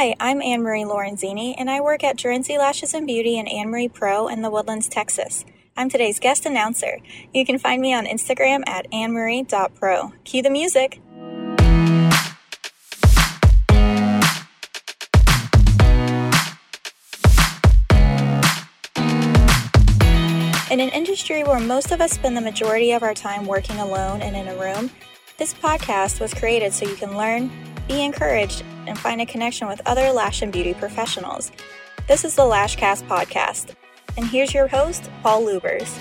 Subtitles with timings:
[0.00, 3.68] Hi, I'm Anne Marie Lorenzini, and I work at Gerenzi Lashes and Beauty and Anne
[3.68, 5.44] Marie Pro in the Woodlands, Texas.
[5.76, 7.00] I'm today's guest announcer.
[7.34, 10.14] You can find me on Instagram at annemarie.pro.
[10.24, 11.02] Cue the music.
[20.70, 24.22] In an industry where most of us spend the majority of our time working alone
[24.22, 24.90] and in a room,
[25.36, 27.50] this podcast was created so you can learn,
[27.90, 31.50] be encouraged, and find a connection with other lash and beauty professionals.
[32.06, 33.74] This is the Lashcast podcast.
[34.16, 35.96] And here's your host, Paul Lubers.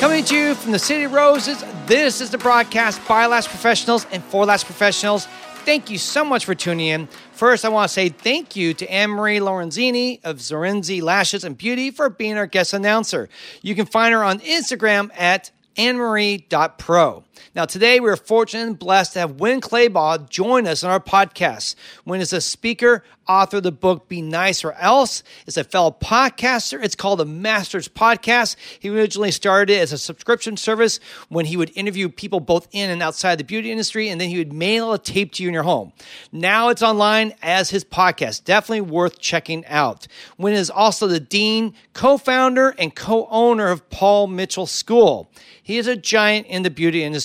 [0.00, 4.06] Coming to you from the City of Roses, this is the broadcast by Lash Professionals
[4.12, 5.26] and for Lash Professionals.
[5.64, 7.06] Thank you so much for tuning in.
[7.32, 11.56] First, I want to say thank you to Anne Marie Lorenzini of Zorenzi Lashes and
[11.56, 13.28] Beauty for being our guest announcer.
[13.62, 17.24] You can find her on Instagram at annemarie.pro.
[17.54, 21.00] Now, today we are fortunate and blessed to have Winn Claybaugh join us on our
[21.00, 21.74] podcast.
[22.04, 25.90] Winn is a speaker, author of the book Be Nice or Else, is a fellow
[25.98, 26.82] podcaster.
[26.82, 28.56] It's called the Masters Podcast.
[28.78, 32.90] He originally started it as a subscription service when he would interview people both in
[32.90, 35.54] and outside the beauty industry, and then he would mail a tape to you in
[35.54, 35.92] your home.
[36.32, 38.44] Now it's online as his podcast.
[38.44, 40.06] Definitely worth checking out.
[40.38, 45.30] Winn is also the dean, co founder, and co owner of Paul Mitchell School.
[45.62, 47.23] He is a giant in the beauty industry.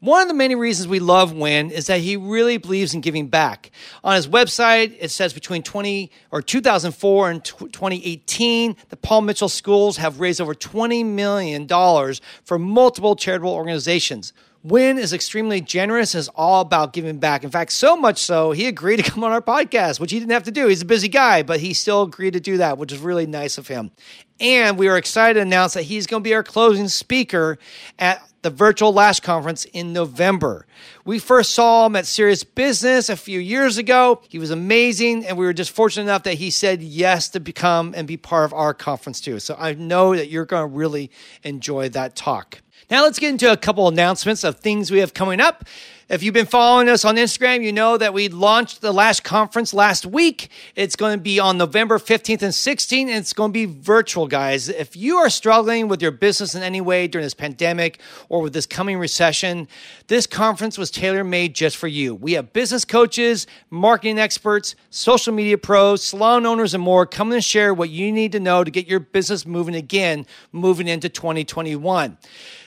[0.00, 3.26] One of the many reasons we love Winn is that he really believes in giving
[3.26, 3.72] back.
[4.04, 9.96] On his website, it says between 20 or 2004 and 2018, the Paul Mitchell schools
[9.96, 14.32] have raised over 20 million dollars for multiple charitable organizations.
[14.64, 17.44] Winn is extremely generous is all about giving back.
[17.44, 20.32] In fact, so much so, he agreed to come on our podcast, which he didn't
[20.32, 20.66] have to do.
[20.66, 23.56] He's a busy guy, but he still agreed to do that, which is really nice
[23.56, 23.92] of him.
[24.40, 27.58] And we are excited to announce that he's going to be our closing speaker
[27.98, 30.66] at the virtual Lash Conference in November.
[31.04, 34.22] We first saw him at Serious Business a few years ago.
[34.28, 37.94] He was amazing, and we were just fortunate enough that he said yes to become
[37.96, 39.40] and be part of our conference too.
[39.40, 41.10] So I know that you're going to really
[41.42, 42.62] enjoy that talk.
[42.90, 45.64] Now let's get into a couple announcements of things we have coming up.
[46.08, 49.74] If you've been following us on Instagram, you know that we launched the Lash Conference
[49.74, 50.48] last week.
[50.74, 54.26] It's going to be on November 15th and 16th, and it's going to be virtual,
[54.26, 54.70] guys.
[54.70, 58.54] If you are struggling with your business in any way during this pandemic or with
[58.54, 59.68] this coming recession,
[60.06, 62.14] this conference was tailor made just for you.
[62.14, 67.42] We have business coaches, marketing experts, social media pros, salon owners, and more coming to
[67.42, 72.16] share what you need to know to get your business moving again, moving into 2021.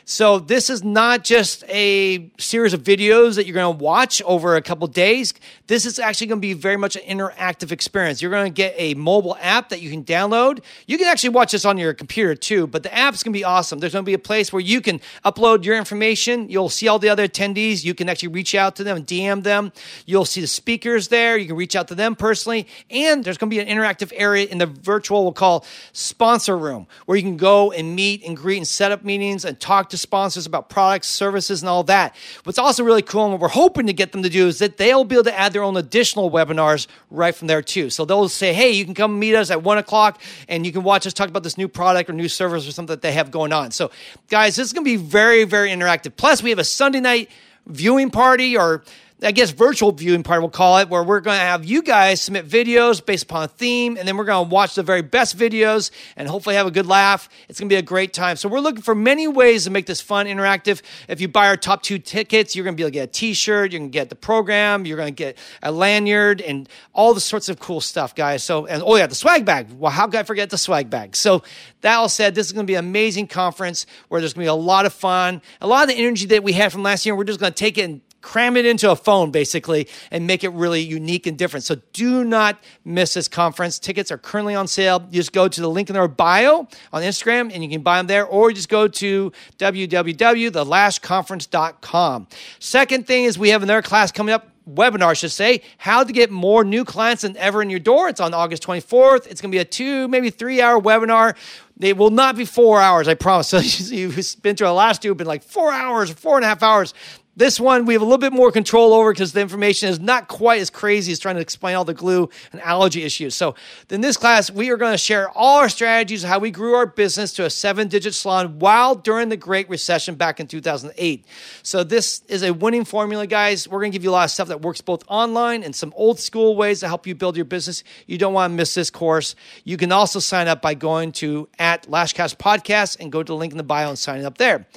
[0.06, 4.56] So this is not just a series of videos that you're going to watch over
[4.56, 5.34] a couple days.
[5.68, 8.22] This is actually going to be very much an interactive experience.
[8.22, 10.64] You're going to get a mobile app that you can download.
[10.88, 13.44] You can actually watch this on your computer too, but the app's going to be
[13.44, 13.80] awesome.
[13.80, 16.50] There's going to be a place where you can upload your information.
[16.50, 17.84] You'll see all the other attendees.
[17.84, 19.72] You can actually reach out to them and DM them.
[20.06, 21.38] You'll see the speakers there.
[21.38, 22.68] You can reach out to them personally.
[22.90, 26.88] And there's going to be an interactive area in the virtual, we'll call sponsor room,
[27.06, 29.98] where you can go and meet and greet and set up meetings and talk to
[29.98, 32.16] sponsors about products, services, and all that.
[32.44, 35.04] What's also really cool what we're hoping to get them to do is that they'll
[35.04, 37.90] be able to add their own additional webinars right from there too.
[37.90, 40.84] So they'll say, hey, you can come meet us at one o'clock and you can
[40.84, 43.30] watch us talk about this new product or new service or something that they have
[43.30, 43.72] going on.
[43.72, 43.92] So,
[44.30, 46.16] guys, this is going to be very, very interactive.
[46.16, 47.30] Plus, we have a Sunday night
[47.68, 48.84] viewing party or
[49.24, 52.22] I guess virtual viewing party, we'll call it, where we're going to have you guys
[52.22, 55.38] submit videos based upon a theme, and then we're going to watch the very best
[55.38, 57.30] videos and hopefully have a good laugh.
[57.48, 58.36] It's going to be a great time.
[58.36, 60.82] So we're looking for many ways to make this fun, interactive.
[61.08, 63.12] If you buy our top two tickets, you're going to be able to get a
[63.12, 67.22] T-shirt, you can get the program, you're going to get a lanyard, and all the
[67.22, 68.44] sorts of cool stuff, guys.
[68.44, 69.72] So and oh yeah, the swag bag.
[69.72, 71.16] Well, how could I forget the swag bag?
[71.16, 71.44] So
[71.82, 74.50] that all said, this is going to be an amazing conference where there's going to
[74.50, 77.06] be a lot of fun, a lot of the energy that we had from last
[77.06, 77.16] year.
[77.16, 80.44] We're just going to take it and cram it into a phone basically and make
[80.44, 81.64] it really unique and different.
[81.64, 83.78] So do not miss this conference.
[83.80, 85.08] Tickets are currently on sale.
[85.12, 87.98] You just go to the link in our bio on Instagram and you can buy
[87.98, 92.28] them there or just go to www.thelashconference.com.
[92.60, 96.14] Second thing is we have another class coming up webinar, I should say, how to
[96.14, 98.10] get more new clients than ever in your door.
[98.10, 99.28] It's on August 24th.
[99.28, 101.36] It's going to be a two, maybe three hour webinar.
[101.80, 103.52] It will not be four hours, I promise.
[103.52, 106.62] So you've been through the last two, been like four hours, four and a half
[106.62, 106.94] hours.
[107.38, 110.28] This one we have a little bit more control over because the information is not
[110.28, 113.36] quite as crazy as trying to explain all the glue and allergy issues.
[113.36, 113.56] So,
[113.90, 116.74] in this class, we are going to share all our strategies, of how we grew
[116.74, 121.26] our business to a seven digit salon while during the Great Recession back in 2008.
[121.64, 123.66] So, this is a winning formula, guys.
[123.66, 125.94] We're going to give you a lot of stuff that works both online and some
[125.96, 127.86] old school ways to help you build your business.
[128.08, 129.36] You don't want to miss this course.
[129.64, 133.38] You can also sign up by going to at Lashcast Podcast and go to the
[133.38, 134.68] link in the bio and sign up there.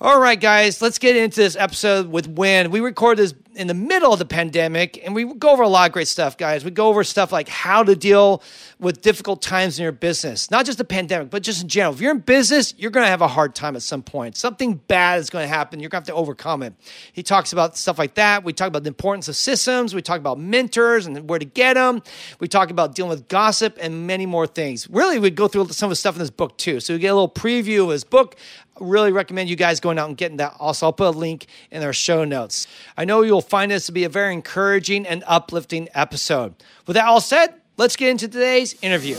[0.00, 2.70] All right, guys, let's get into this episode with Winn.
[2.70, 5.88] We recorded this in the middle of the pandemic, and we go over a lot
[5.88, 6.64] of great stuff, guys.
[6.64, 8.40] We go over stuff like how to deal
[8.78, 11.92] with difficult times in your business, not just the pandemic, but just in general.
[11.92, 14.36] If you're in business, you're going to have a hard time at some point.
[14.36, 15.80] Something bad is going to happen.
[15.80, 16.72] You're going to have to overcome it.
[17.12, 18.44] He talks about stuff like that.
[18.44, 19.92] We talk about the importance of systems.
[19.92, 22.00] We talk about mentors and where to get them.
[22.38, 24.88] We talk about dealing with gossip and many more things.
[24.88, 26.78] Really, we go through some of the stuff in this book too.
[26.78, 28.36] So we get a little preview of his book
[28.80, 30.54] really recommend you guys going out and getting that.
[30.58, 32.66] Also, I'll put a link in our show notes.
[32.96, 36.54] I know you'll find this to be a very encouraging and uplifting episode.
[36.86, 39.16] With that all said, let's get into today's interview.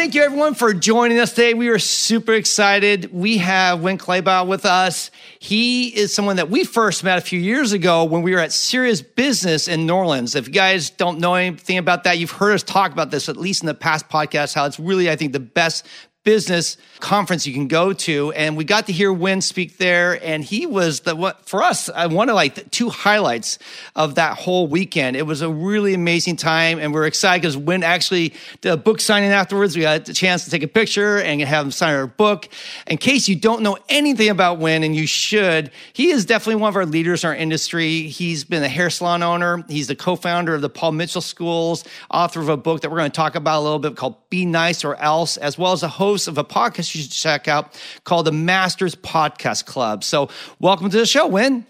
[0.00, 1.52] Thank you everyone for joining us today.
[1.52, 3.12] We are super excited.
[3.12, 5.10] We have Winn Claybaugh with us.
[5.38, 8.50] He is someone that we first met a few years ago when we were at
[8.50, 10.34] Serious Business in New Orleans.
[10.34, 13.36] If you guys don't know anything about that, you've heard us talk about this at
[13.36, 15.86] least in the past podcast, how it's really, I think, the best
[16.22, 20.44] business conference you can go to and we got to hear Winn speak there and
[20.44, 23.58] he was the what for us I one of like the two highlights
[23.96, 25.16] of that whole weekend.
[25.16, 29.30] It was a really amazing time and we're excited because Winn actually a book signing
[29.30, 29.74] afterwards.
[29.74, 32.50] We got a chance to take a picture and have him sign our book.
[32.86, 36.68] In case you don't know anything about Winn and you should he is definitely one
[36.68, 38.02] of our leaders in our industry.
[38.02, 39.64] He's been a hair salon owner.
[39.70, 43.10] He's the co-founder of the Paul Mitchell Schools author of a book that we're going
[43.10, 45.88] to talk about a little bit called Be Nice or Else as well as a
[45.88, 50.02] host host of a podcast you should check out called the Masters Podcast Club.
[50.02, 50.28] So,
[50.58, 51.64] welcome to the show, Winn.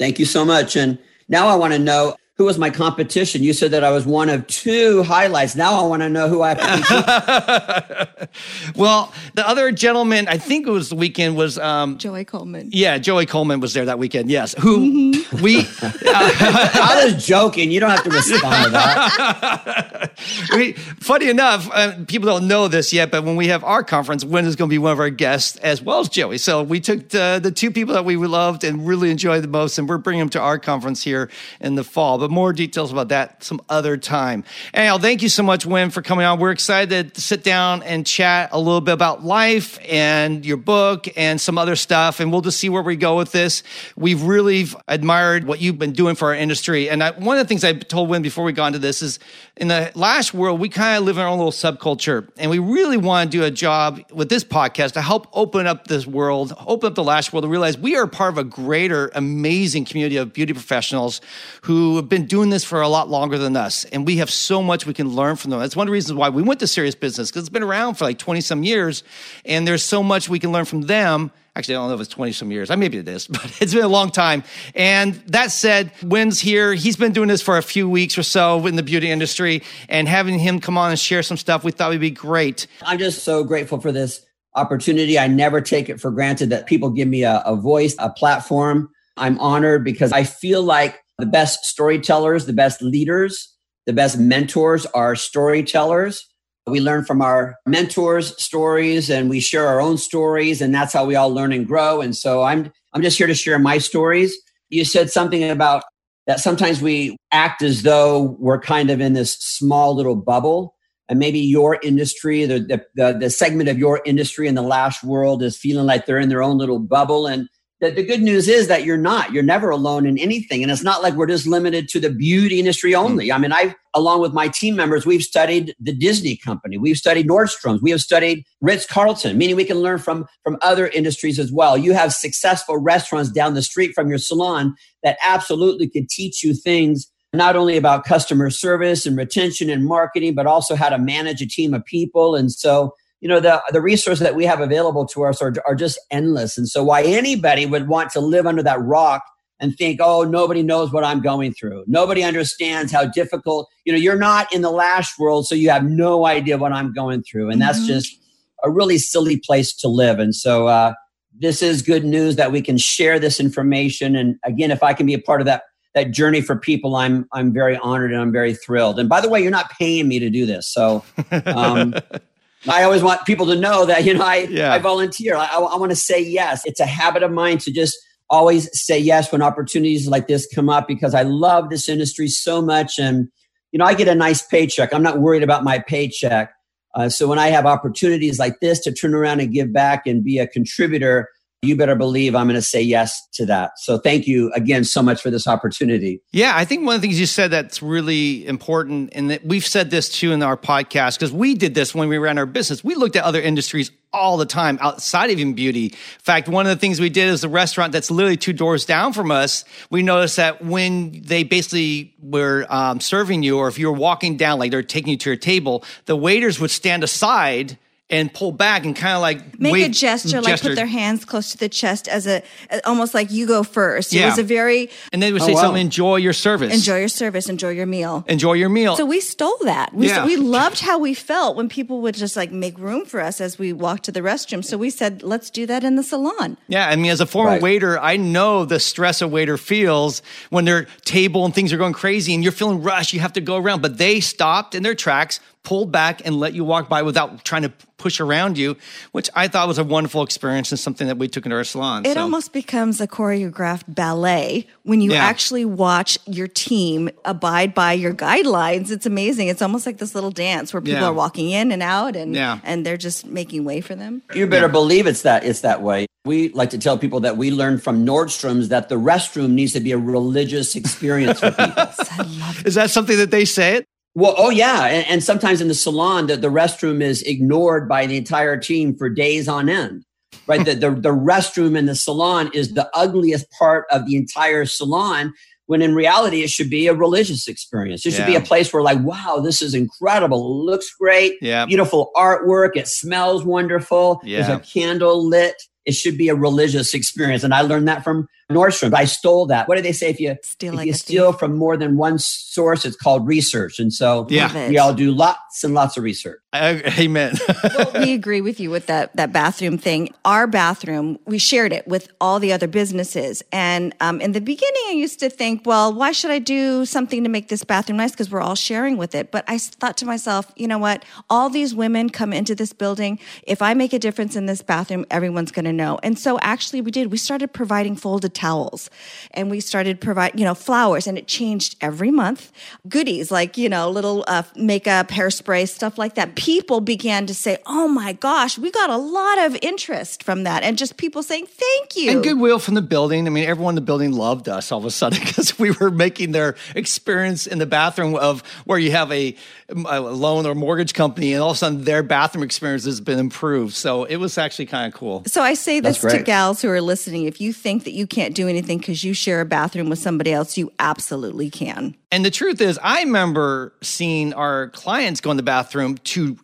[0.00, 0.74] Thank you so much.
[0.74, 0.98] And
[1.28, 3.42] now I want to know who was my competition?
[3.42, 5.56] You said that I was one of two highlights.
[5.56, 8.08] Now I want to know who I have
[8.76, 12.70] well, the other gentleman, I think it was the weekend, was um, Joey Coleman.
[12.72, 14.30] Yeah, Joey Coleman was there that weekend.
[14.30, 15.42] Yes, who mm-hmm.
[15.42, 15.60] we.
[15.60, 15.64] Uh,
[16.06, 17.72] I was joking.
[17.72, 20.12] You don't have to respond to that.
[20.54, 24.24] we, funny enough, uh, people don't know this yet, but when we have our conference,
[24.24, 26.38] Winn is going to be one of our guests as well as Joey.
[26.38, 29.76] So we took the, the two people that we loved and really enjoyed the most,
[29.76, 31.30] and we're bringing them to our conference here
[31.60, 32.18] in the fall.
[32.18, 34.44] But but more details about that some other time.
[34.74, 36.38] Anyhow, thank you so much, Winn, for coming on.
[36.38, 41.06] We're excited to sit down and chat a little bit about life and your book
[41.16, 42.20] and some other stuff.
[42.20, 43.62] And we'll just see where we go with this.
[43.96, 46.90] We've really admired what you've been doing for our industry.
[46.90, 49.18] And I, one of the things I told Winn before we got into this is
[49.58, 52.28] in the Lash world, we kind of live in our own little subculture.
[52.38, 55.88] And we really want to do a job with this podcast to help open up
[55.88, 59.10] this world, open up the Lash world, to realize we are part of a greater,
[59.14, 61.20] amazing community of beauty professionals
[61.62, 64.62] who have been doing this for a lot longer than us, and we have so
[64.62, 65.60] much we can learn from them.
[65.60, 67.94] That's one of the reasons why we went to serious business because it's been around
[67.94, 69.02] for like 20 some years,
[69.44, 71.32] and there's so much we can learn from them.
[71.58, 72.70] Actually, I don't know if it's 20 some years.
[72.70, 74.44] I maybe it is, but it's been a long time.
[74.76, 76.72] And that said, Winn's here.
[76.72, 80.06] He's been doing this for a few weeks or so in the beauty industry, and
[80.06, 82.68] having him come on and share some stuff we thought would be great.
[82.82, 84.24] I'm just so grateful for this
[84.54, 85.18] opportunity.
[85.18, 88.88] I never take it for granted that people give me a, a voice, a platform.
[89.16, 93.52] I'm honored because I feel like the best storytellers, the best leaders,
[93.86, 96.24] the best mentors are storytellers.
[96.68, 101.04] We learn from our mentors' stories and we share our own stories, and that's how
[101.04, 102.00] we all learn and grow.
[102.00, 104.36] And so I'm I'm just here to share my stories.
[104.70, 105.84] You said something about
[106.28, 110.74] that sometimes we act as though we're kind of in this small little bubble.
[111.08, 115.42] And maybe your industry, the, the, the, segment of your industry in the lash world
[115.42, 117.26] is feeling like they're in their own little bubble.
[117.26, 117.48] And
[117.80, 119.32] the, the good news is that you're not.
[119.32, 120.62] You're never alone in anything.
[120.62, 122.98] And it's not like we're just limited to the beauty industry hmm.
[122.98, 123.32] only.
[123.32, 126.76] I mean i along with my team members we've studied the disney company.
[126.76, 127.82] We've studied nordstrom's.
[127.82, 131.76] We have studied ritz-carlton meaning we can learn from from other industries as well.
[131.76, 136.54] You have successful restaurants down the street from your salon that absolutely could teach you
[136.54, 141.40] things not only about customer service and retention and marketing but also how to manage
[141.40, 142.34] a team of people.
[142.34, 145.74] And so you know the the resources that we have available to us are, are
[145.74, 146.56] just endless.
[146.56, 149.22] And so why anybody would want to live under that rock
[149.60, 151.84] and think oh nobody knows what i'm going through.
[151.86, 155.84] Nobody understands how difficult you know you're not in the lash world so you have
[155.84, 157.50] no idea what i'm going through.
[157.50, 157.88] And that's mm-hmm.
[157.88, 158.16] just
[158.64, 160.18] a really silly place to live.
[160.18, 160.94] And so uh,
[161.38, 164.14] this is good news that we can share this information.
[164.14, 165.62] And again if i can be a part of that
[165.94, 169.00] that journey for people i'm i'm very honored and i'm very thrilled.
[169.00, 170.72] And by the way you're not paying me to do this.
[170.72, 171.04] So
[171.46, 171.94] um,
[172.66, 174.72] I always want people to know that, you know, I, yeah.
[174.72, 175.36] I volunteer.
[175.36, 176.62] I, I, I want to say yes.
[176.64, 177.96] It's a habit of mine to just
[178.30, 182.60] always say yes when opportunities like this come up because I love this industry so
[182.60, 182.98] much.
[182.98, 183.28] And,
[183.70, 184.92] you know, I get a nice paycheck.
[184.92, 186.52] I'm not worried about my paycheck.
[186.94, 190.24] Uh, so when I have opportunities like this to turn around and give back and
[190.24, 191.28] be a contributor,
[191.62, 193.72] you better believe I'm going to say yes to that.
[193.78, 196.22] So thank you again so much for this opportunity.
[196.30, 199.66] Yeah, I think one of the things you said that's really important, and that we've
[199.66, 202.84] said this too in our podcast, because we did this when we ran our business.
[202.84, 205.86] We looked at other industries all the time outside of even beauty.
[205.86, 208.86] In fact, one of the things we did is the restaurant that's literally two doors
[208.86, 209.64] down from us.
[209.90, 214.36] We noticed that when they basically were um, serving you, or if you were walking
[214.36, 217.78] down, like they're taking you to your table, the waiters would stand aside
[218.10, 221.24] and pull back and kind of like make wave, a gesture, like put their hands
[221.24, 222.42] close to the chest as a
[222.84, 224.12] almost like you go first.
[224.12, 224.22] Yeah.
[224.22, 225.62] It was a very and they would oh, say oh, wow.
[225.62, 225.82] something.
[225.82, 226.72] Enjoy your service.
[226.72, 227.48] Enjoy your service.
[227.48, 228.24] Enjoy your meal.
[228.26, 228.96] Enjoy your meal.
[228.96, 229.92] So we stole that.
[229.92, 230.24] We, yeah.
[230.24, 233.58] we loved how we felt when people would just like make room for us as
[233.58, 234.64] we walked to the restroom.
[234.64, 236.56] So we said, let's do that in the salon.
[236.68, 237.62] Yeah, I mean, as a former right.
[237.62, 241.92] waiter, I know the stress a waiter feels when their table and things are going
[241.92, 243.12] crazy and you're feeling rushed.
[243.12, 246.54] You have to go around, but they stopped in their tracks pulled back and let
[246.54, 248.74] you walk by without trying to push around you,
[249.12, 252.06] which I thought was a wonderful experience and something that we took into our salon.
[252.06, 252.22] It so.
[252.22, 255.22] almost becomes a choreographed ballet when you yeah.
[255.22, 258.90] actually watch your team abide by your guidelines.
[258.90, 259.48] It's amazing.
[259.48, 261.08] It's almost like this little dance where people yeah.
[261.08, 262.60] are walking in and out and yeah.
[262.64, 264.22] and they're just making way for them.
[264.34, 266.06] You better believe it's that it's that way.
[266.24, 269.80] We like to tell people that we learned from Nordstrom's that the restroom needs to
[269.80, 271.84] be a religious experience for people.
[272.64, 273.84] Is that something that they say?
[274.18, 278.06] Well, oh yeah, and, and sometimes in the salon, that the restroom is ignored by
[278.06, 280.04] the entire team for days on end.
[280.48, 284.66] Right, the, the the restroom in the salon is the ugliest part of the entire
[284.66, 285.34] salon.
[285.66, 288.04] When in reality, it should be a religious experience.
[288.06, 288.26] It should yeah.
[288.26, 290.38] be a place where, like, wow, this is incredible.
[290.38, 291.34] It looks great.
[291.40, 291.66] Yeah.
[291.66, 292.70] Beautiful artwork.
[292.74, 294.20] It smells wonderful.
[294.24, 294.46] Yeah.
[294.46, 295.62] There's a candle lit.
[295.84, 297.44] It should be a religious experience.
[297.44, 298.94] And I learned that from Nordstrom.
[298.94, 299.68] I stole that.
[299.68, 300.08] What do they say?
[300.08, 303.78] If you steal, if like you steal from more than one source, it's called research.
[303.78, 304.70] And so yeah.
[304.70, 306.40] we all do lots and lots of research.
[306.54, 307.34] Uh, amen.
[307.62, 310.14] well, we agree with you with that that bathroom thing.
[310.24, 313.42] Our bathroom, we shared it with all the other businesses.
[313.52, 317.22] And um, in the beginning, I used to think, well, why should I do something
[317.24, 318.12] to make this bathroom nice?
[318.12, 319.30] Because we're all sharing with it.
[319.30, 321.04] But I thought to myself, you know what?
[321.28, 323.18] All these women come into this building.
[323.42, 325.98] If I make a difference in this bathroom, everyone's going to know.
[326.02, 327.12] And so actually, we did.
[327.12, 328.88] We started providing folded towels
[329.32, 332.52] and we started provide, you know, flowers and it changed every month.
[332.88, 336.36] Goodies like, you know, little uh, makeup, hairspray, stuff like that.
[336.36, 340.62] People began to say, oh my gosh, we got a lot of interest from that.
[340.62, 342.12] And just people saying, thank you.
[342.12, 343.26] And goodwill from the building.
[343.26, 345.90] I mean, everyone in the building loved us all of a sudden because we were
[345.90, 349.34] making their experience in the bathroom of where you have a,
[349.68, 353.18] a loan or mortgage company and all of a sudden their bathroom experience has been
[353.18, 353.74] improved.
[353.74, 355.24] So it was actually kind of cool.
[355.26, 357.24] So I say this to gals who are listening.
[357.24, 359.98] If you think that you can't can't do anything because you share a bathroom with
[359.98, 361.96] somebody else, you absolutely can.
[362.12, 366.36] And the truth is, I remember seeing our clients go in the bathroom to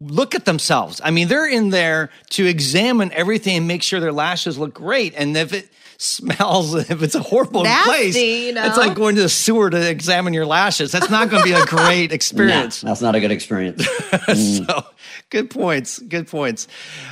[0.00, 1.00] look at themselves.
[1.04, 5.14] I mean, they're in there to examine everything and make sure their lashes look great.
[5.16, 5.68] And if it
[6.00, 8.64] smells, if it's a horrible Nasty, place, you know?
[8.64, 10.90] it's like going to the sewer to examine your lashes.
[10.90, 12.80] That's not going to be a great experience.
[12.80, 13.86] that's not a good experience.
[14.30, 14.66] Mm.
[14.66, 14.84] so
[15.30, 15.98] good points.
[15.98, 16.68] Good points.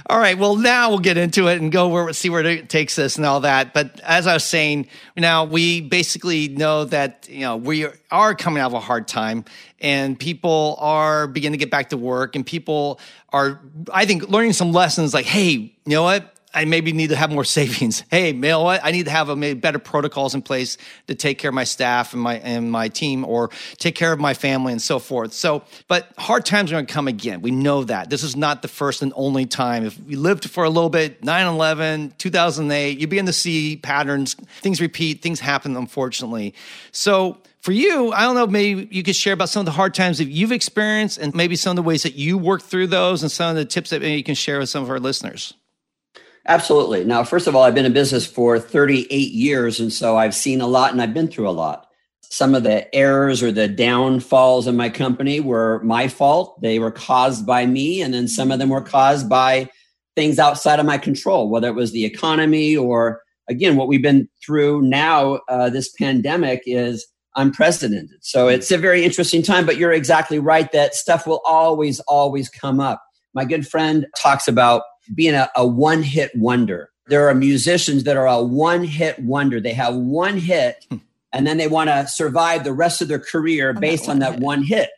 [0.07, 0.37] All right.
[0.38, 3.25] Well, now we'll get into it and go where see where it takes us and
[3.26, 3.73] all that.
[3.73, 8.61] But as I was saying, now we basically know that you know we are coming
[8.61, 9.45] out of a hard time,
[9.80, 13.00] and people are beginning to get back to work, and people
[13.33, 13.61] are,
[13.92, 15.14] I think, learning some lessons.
[15.14, 16.38] Like, hey, you know what?
[16.55, 18.05] I maybe need to have more savings.
[18.11, 18.67] Hey, you know?
[18.69, 21.64] I need to have a maybe better protocols in place to take care of my
[21.64, 25.33] staff and my and my team, or take care of my family and so forth.
[25.33, 27.43] So, but hard times are going to come again.
[27.43, 29.85] We know that this is not the first and only time.
[29.85, 34.35] If we lived for a little bit, 9-11, 2008, you begin to see patterns.
[34.61, 35.23] Things repeat.
[35.23, 35.76] Things happen.
[35.76, 36.55] Unfortunately,
[36.93, 39.93] so for you, I don't know, maybe you could share about some of the hard
[39.93, 43.23] times that you've experienced and maybe some of the ways that you work through those
[43.23, 45.55] and some of the tips that maybe you can share with some of our listeners.
[46.49, 47.05] Absolutely.
[47.05, 49.81] Now, first of all, I've been in business for 38 years.
[49.81, 51.87] And so I've seen a lot and I've been through a lot.
[52.23, 56.61] Some of the errors or the downfalls in my company were my fault.
[56.62, 58.00] They were caused by me.
[58.00, 59.69] And then some of them were caused by
[60.17, 64.28] things outside of my control, whether it was the economy or, again, what we've been
[64.45, 68.11] through now, uh, this pandemic is unprecedented.
[68.23, 72.49] So it's a very interesting time, but you're exactly right that stuff will always, always
[72.49, 73.02] come up.
[73.35, 74.83] My good friend talks about
[75.15, 76.91] being a, a one hit wonder.
[77.07, 79.61] There are musicians that are a one hit wonder.
[79.61, 80.99] They have one hit hmm.
[81.33, 84.43] and then they want to survive the rest of their career based on that hit.
[84.43, 84.91] one hit.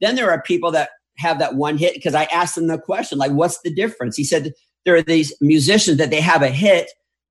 [0.00, 3.18] Then there are people that have that one hit because I asked them the question,
[3.18, 4.16] like, what's the difference?
[4.16, 4.52] He said,
[4.84, 6.90] there are these musicians that they have a hit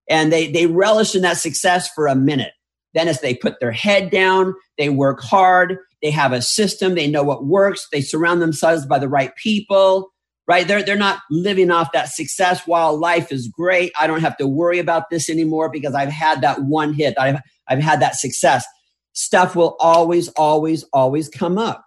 [0.10, 2.52] and they, they relish in that success for a minute.
[2.94, 7.10] Then as they put their head down, they work hard, they have a system, they
[7.10, 10.12] know what works, they surround themselves by the right people,
[10.48, 10.68] right?
[10.68, 13.92] They're, they're not living off that success while life is great.
[14.00, 17.16] I don't have to worry about this anymore because I've had that one hit.
[17.18, 18.66] I've, I've had that success.
[19.14, 21.84] Stuff will always, always, always come up.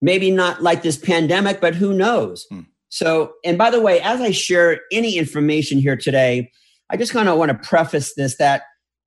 [0.00, 2.44] Maybe not like this pandemic, but who knows?
[2.50, 2.60] Hmm.
[2.88, 6.50] So, and by the way, as I share any information here today,
[6.90, 8.62] I just kind of want to preface this that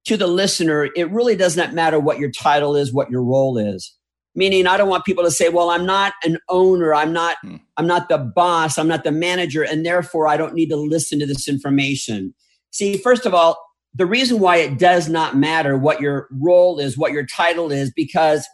[0.06, 3.58] to the listener, it really does not matter what your title is, what your role
[3.58, 3.96] is
[4.36, 7.56] meaning i don't want people to say well i'm not an owner i'm not hmm.
[7.78, 11.20] i'm not the boss i'm not the manager and therefore i don't need to listen
[11.20, 12.34] to this information
[12.72, 13.58] see first of all
[13.94, 17.92] the reason why it does not matter what your role is what your title is
[17.92, 18.48] because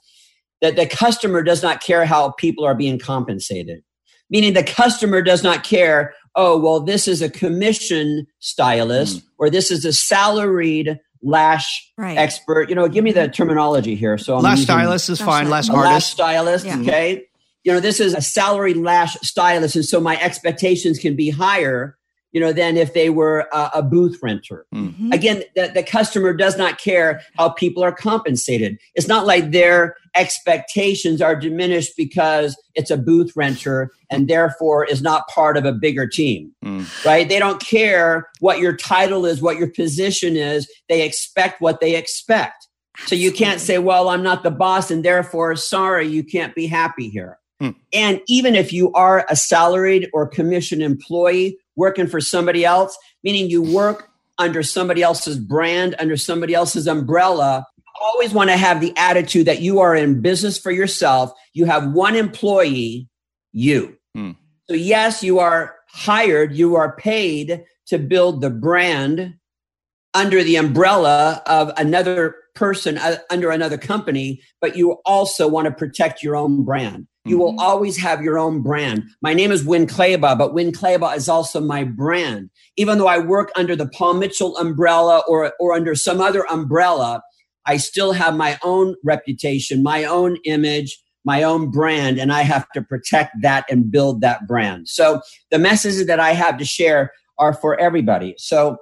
[0.62, 3.82] that the customer does not care how people are being compensated
[4.30, 9.24] meaning the customer does not care oh well this is a commission stylist mm.
[9.38, 12.18] or this is a salaried lash right.
[12.18, 12.70] expert.
[12.70, 13.32] You know, give me the mm-hmm.
[13.32, 14.18] terminology here.
[14.18, 15.50] So I'm lash stylist is fine.
[15.50, 15.92] Lash artist.
[15.92, 16.66] Lash stylist.
[16.66, 16.80] Yeah.
[16.80, 17.26] Okay.
[17.64, 21.98] You know, this is a salary lash stylist, and so my expectations can be higher
[22.32, 24.66] you know, than if they were a, a booth renter.
[24.74, 25.12] Mm-hmm.
[25.12, 28.78] Again, the, the customer does not care how people are compensated.
[28.96, 35.02] It's not like their expectations are diminished because it's a booth renter and therefore is
[35.02, 37.06] not part of a bigger team, mm.
[37.06, 37.28] right?
[37.28, 40.70] They don't care what your title is, what your position is.
[40.90, 42.68] They expect what they expect.
[43.06, 46.68] So you can't say, well, I'm not the boss and therefore, sorry, you can't be
[46.68, 47.40] happy here.
[47.62, 47.76] Mm.
[47.94, 53.50] And even if you are a salaried or commission employee, working for somebody else, meaning
[53.50, 57.66] you work under somebody else's brand, under somebody else's umbrella.
[58.02, 61.32] Always want to have the attitude that you are in business for yourself.
[61.54, 63.08] You have one employee,
[63.52, 63.98] you.
[64.16, 64.32] Hmm.
[64.68, 69.36] So, yes, you are hired, you are paid to build the brand
[70.14, 75.72] under the umbrella of another person, uh, under another company, but you also want to
[75.72, 77.08] protect your own brand.
[77.26, 77.60] You will mm-hmm.
[77.60, 79.04] always have your own brand.
[79.22, 82.50] My name is Winn Claybaugh, but Winn Claybaugh is also my brand.
[82.78, 87.22] Even though I work under the Paul Mitchell umbrella or, or under some other umbrella,
[87.66, 92.68] I still have my own reputation, my own image, my own brand, and I have
[92.72, 94.90] to protect that and build that brand.
[94.90, 98.34] So the messages that I have to share are for everybody.
[98.38, 98.78] So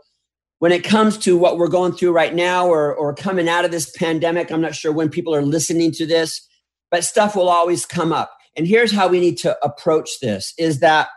[0.60, 3.72] when it comes to what we're going through right now or, or coming out of
[3.72, 6.46] this pandemic, I'm not sure when people are listening to this
[6.92, 8.32] but stuff will always come up.
[8.56, 11.10] And here's how we need to approach this is that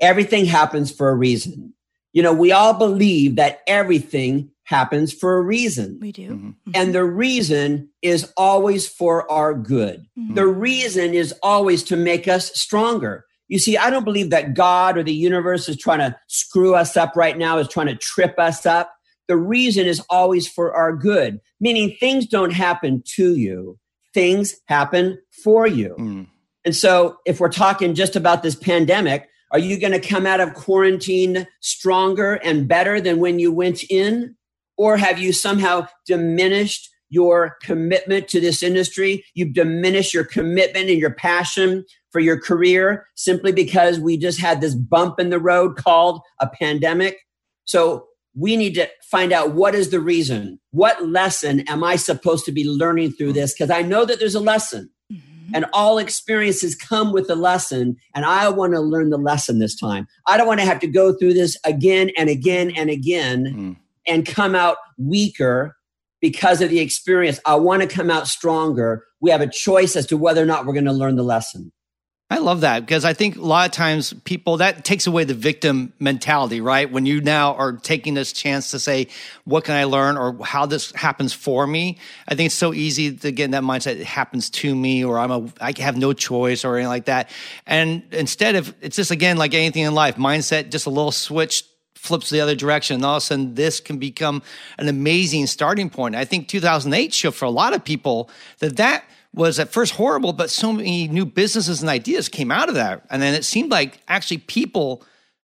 [0.00, 1.74] everything happens for a reason.
[2.12, 5.98] You know, we all believe that everything happens for a reason.
[6.00, 6.30] We do.
[6.30, 6.48] Mm-hmm.
[6.48, 6.70] mm-hmm.
[6.74, 10.06] And the reason is always for our good.
[10.18, 10.34] Mm-hmm.
[10.34, 13.24] The reason is always to make us stronger.
[13.48, 16.96] You see, I don't believe that God or the universe is trying to screw us
[16.96, 18.92] up right now, is trying to trip us up.
[19.28, 23.78] The reason is always for our good, meaning things don't happen to you
[24.16, 25.94] things happen for you.
[25.98, 26.26] Mm.
[26.64, 30.40] And so, if we're talking just about this pandemic, are you going to come out
[30.40, 34.34] of quarantine stronger and better than when you went in?
[34.78, 39.22] Or have you somehow diminished your commitment to this industry?
[39.34, 41.84] You've diminished your commitment and your passion
[42.16, 46.48] for your career simply because we just had this bump in the road called a
[46.48, 47.18] pandemic.
[47.66, 50.58] So, we need to find out what is the reason.
[50.70, 53.52] What lesson am I supposed to be learning through this?
[53.52, 54.88] Because I know that there's a lesson.
[55.12, 55.54] Mm-hmm.
[55.54, 57.96] And all experiences come with a lesson.
[58.14, 60.06] And I want to learn the lesson this time.
[60.26, 63.76] I don't want to have to go through this again and again and again mm.
[64.06, 65.76] and come out weaker
[66.22, 67.38] because of the experience.
[67.46, 69.04] I want to come out stronger.
[69.20, 71.72] We have a choice as to whether or not we're going to learn the lesson.
[72.28, 75.34] I love that because I think a lot of times people that takes away the
[75.34, 76.90] victim mentality, right?
[76.90, 79.06] When you now are taking this chance to say,
[79.44, 81.98] what can I learn or how this happens for me?
[82.26, 84.00] I think it's so easy to get in that mindset.
[84.00, 87.30] It happens to me or I'm a, I have no choice or anything like that.
[87.64, 91.62] And instead of, it's just again, like anything in life, mindset, just a little switch
[91.94, 92.96] flips the other direction.
[92.96, 94.42] And all of a sudden, this can become
[94.78, 96.16] an amazing starting point.
[96.16, 100.32] I think 2008 showed for a lot of people that that was at first horrible,
[100.32, 103.04] but so many new businesses and ideas came out of that.
[103.10, 105.04] And then it seemed like actually people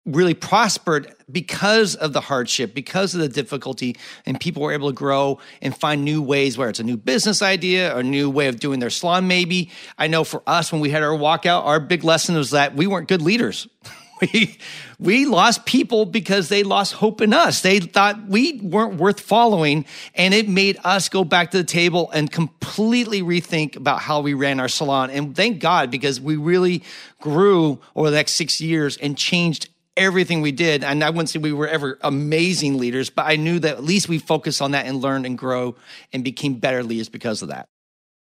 [0.06, 4.96] really prospered because of the hardship, because of the difficulty, and people were able to
[4.96, 8.60] grow and find new ways, where it's a new business idea, a new way of
[8.60, 9.70] doing their salon, maybe.
[9.98, 12.88] I know for us, when we had our walkout, our big lesson was that we
[12.88, 13.68] weren't good leaders.
[14.34, 14.58] we
[15.00, 17.62] we lost people because they lost hope in us.
[17.62, 22.12] They thought we weren't worth following, and it made us go back to the table
[22.12, 25.10] and completely rethink about how we ran our salon.
[25.10, 26.84] And thank God because we really
[27.20, 30.84] grew over the next six years and changed everything we did.
[30.84, 34.08] And I wouldn't say we were ever amazing leaders, but I knew that at least
[34.08, 35.76] we focused on that and learned and grow
[36.14, 37.68] and became better leaders because of that.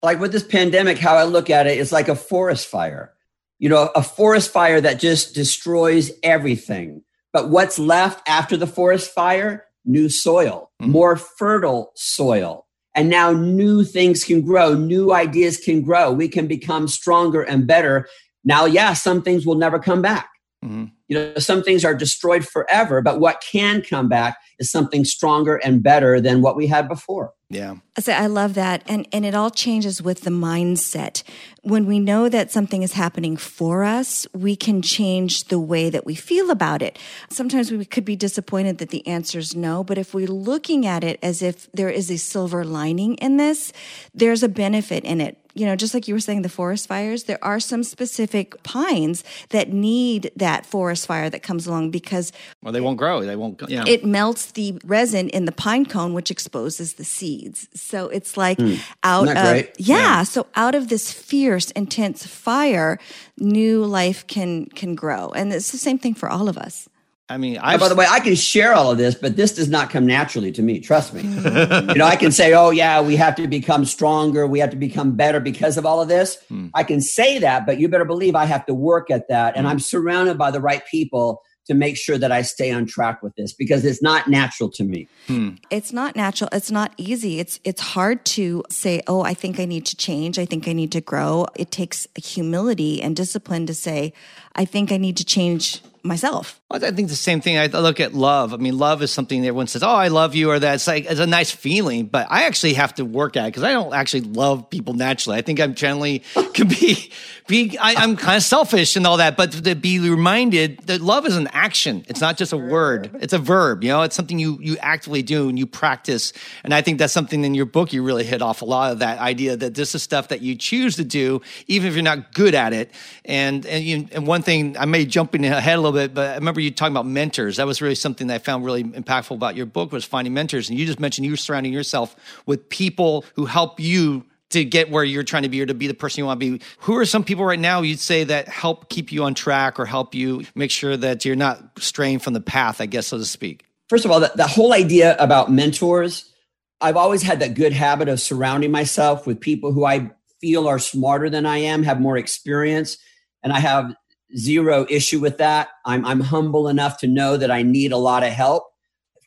[0.02, 3.13] Like with this pandemic, how I look at it, it's like a forest fire
[3.58, 7.02] you know, a forest fire that just destroys everything.
[7.32, 9.64] But what's left after the forest fire?
[9.84, 10.92] New soil, mm-hmm.
[10.92, 12.66] more fertile soil.
[12.94, 16.12] And now new things can grow, new ideas can grow.
[16.12, 18.08] We can become stronger and better.
[18.44, 20.30] Now, yeah, some things will never come back.
[20.64, 20.84] Mm-hmm.
[21.08, 25.56] You know, some things are destroyed forever, but what can come back is something stronger
[25.56, 27.32] and better than what we had before.
[27.50, 27.76] Yeah.
[27.96, 28.82] I say I love that.
[28.88, 31.22] And and it all changes with the mindset.
[31.62, 36.06] When we know that something is happening for us, we can change the way that
[36.06, 36.98] we feel about it.
[37.30, 41.04] Sometimes we could be disappointed that the answer is no, but if we're looking at
[41.04, 43.72] it as if there is a silver lining in this,
[44.14, 47.24] there's a benefit in it you know, just like you were saying, the forest fires,
[47.24, 52.32] there are some specific pines that need that forest fire that comes along because.
[52.62, 53.24] Well, they won't grow.
[53.24, 53.84] They won't, you know.
[53.86, 57.68] It melts the resin in the pine cone, which exposes the seeds.
[57.74, 58.80] So it's like mm.
[59.02, 59.36] out of.
[59.36, 62.98] Yeah, yeah, So out of this fierce, intense fire,
[63.38, 65.30] new life can can grow.
[65.30, 66.88] And it's the same thing for all of us.
[67.28, 67.78] I mean, I.
[67.78, 70.52] by the way, I can share all of this, but this does not come naturally
[70.52, 70.78] to me.
[70.80, 71.22] Trust me.
[71.22, 74.46] you know, I can say, "Oh yeah, we have to become stronger.
[74.46, 76.66] We have to become better because of all of this." Hmm.
[76.74, 79.64] I can say that, but you better believe I have to work at that, and
[79.64, 79.70] hmm.
[79.70, 83.34] I'm surrounded by the right people to make sure that I stay on track with
[83.37, 85.08] this because it's not natural to me.
[85.26, 85.52] Hmm.
[85.70, 86.50] It's not natural.
[86.52, 87.40] It's not easy.
[87.40, 90.38] It's it's hard to say, "Oh, I think I need to change.
[90.38, 94.12] I think I need to grow." It takes humility and discipline to say,
[94.54, 96.60] "I think I need to change myself.
[96.70, 97.58] Well, I think the same thing.
[97.58, 98.52] I look at love.
[98.52, 101.06] I mean, love is something that everyone says, "Oh, I love you," or that's like
[101.06, 102.06] it's a nice feeling.
[102.06, 105.38] But I actually have to work at it because I don't actually love people naturally.
[105.38, 106.22] I think I'm generally
[106.54, 107.10] can be
[107.46, 107.78] be.
[107.78, 109.36] I, am kind of selfish and all that.
[109.36, 112.04] But to be reminded that love is an action.
[112.08, 113.10] It's not just a word.
[113.20, 113.82] It's a verb.
[113.82, 116.32] You know, it's something you you actively do and you practice.
[116.64, 118.98] And I think that's something in your book you really hit off a lot of
[118.98, 122.34] that idea that this is stuff that you choose to do even if you're not
[122.34, 122.90] good at it.
[123.24, 126.30] And and, you, and one thing I may jump in ahead a little bit, but
[126.30, 127.57] I remember you talking about mentors.
[127.57, 130.68] That was really something that I found really impactful about your book was finding mentors.
[130.68, 132.14] And you just mentioned you were surrounding yourself
[132.46, 135.87] with people who help you to get where you're trying to be or to be
[135.87, 136.64] the person you want to be.
[136.80, 139.85] Who are some people right now you'd say that help keep you on track or
[139.85, 143.24] help you make sure that you're not straying from the path, I guess, so to
[143.24, 143.64] speak?
[143.88, 146.33] First of all, the, the whole idea about mentors,
[146.80, 150.78] I've always had that good habit of surrounding myself with people who I feel are
[150.78, 152.98] smarter than I am, have more experience,
[153.42, 153.94] and I have
[154.36, 155.68] zero issue with that.
[155.84, 158.64] I'm, I'm humble enough to know that I need a lot of help,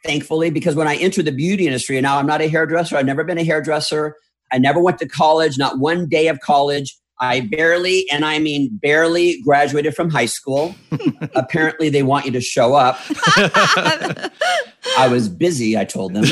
[0.04, 3.06] thankfully, because when I entered the beauty industry, and now I'm not a hairdresser, I've
[3.06, 4.16] never been a hairdresser.
[4.52, 6.98] I never went to college, not one day of college.
[7.20, 10.76] I barely, and I mean barely, graduated from high school.
[11.36, 13.00] Apparently, they want you to show up.
[14.98, 16.26] I was busy, I told them.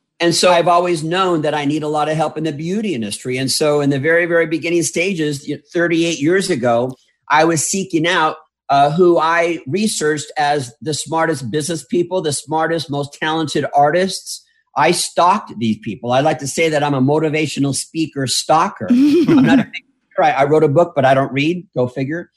[0.20, 2.94] and so I've always known that I need a lot of help in the beauty
[2.94, 3.36] industry.
[3.36, 6.94] And so, in the very, very beginning stages, 38 years ago,
[7.30, 8.36] I was seeking out
[8.68, 14.44] uh, who I researched as the smartest business people, the smartest, most talented artists.
[14.76, 16.12] I stalked these people.
[16.12, 18.86] I like to say that I'm a motivational speaker stalker.
[18.90, 19.84] I'm not a big
[20.22, 21.66] I, I wrote a book, but I don't read.
[21.74, 22.30] Go figure.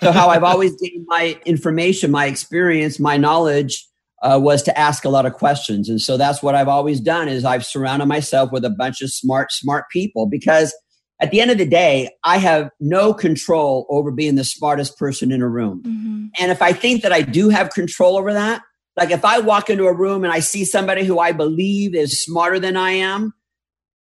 [0.00, 3.86] So, how I've always gained my information, my experience, my knowledge
[4.22, 7.28] uh, was to ask a lot of questions, and so that's what I've always done.
[7.28, 10.74] Is I've surrounded myself with a bunch of smart, smart people because
[11.20, 15.30] at the end of the day, I have no control over being the smartest person
[15.30, 15.82] in a room.
[15.82, 16.26] Mm-hmm.
[16.38, 18.62] And if I think that I do have control over that,
[18.96, 22.22] like if I walk into a room and I see somebody who I believe is
[22.22, 23.34] smarter than I am,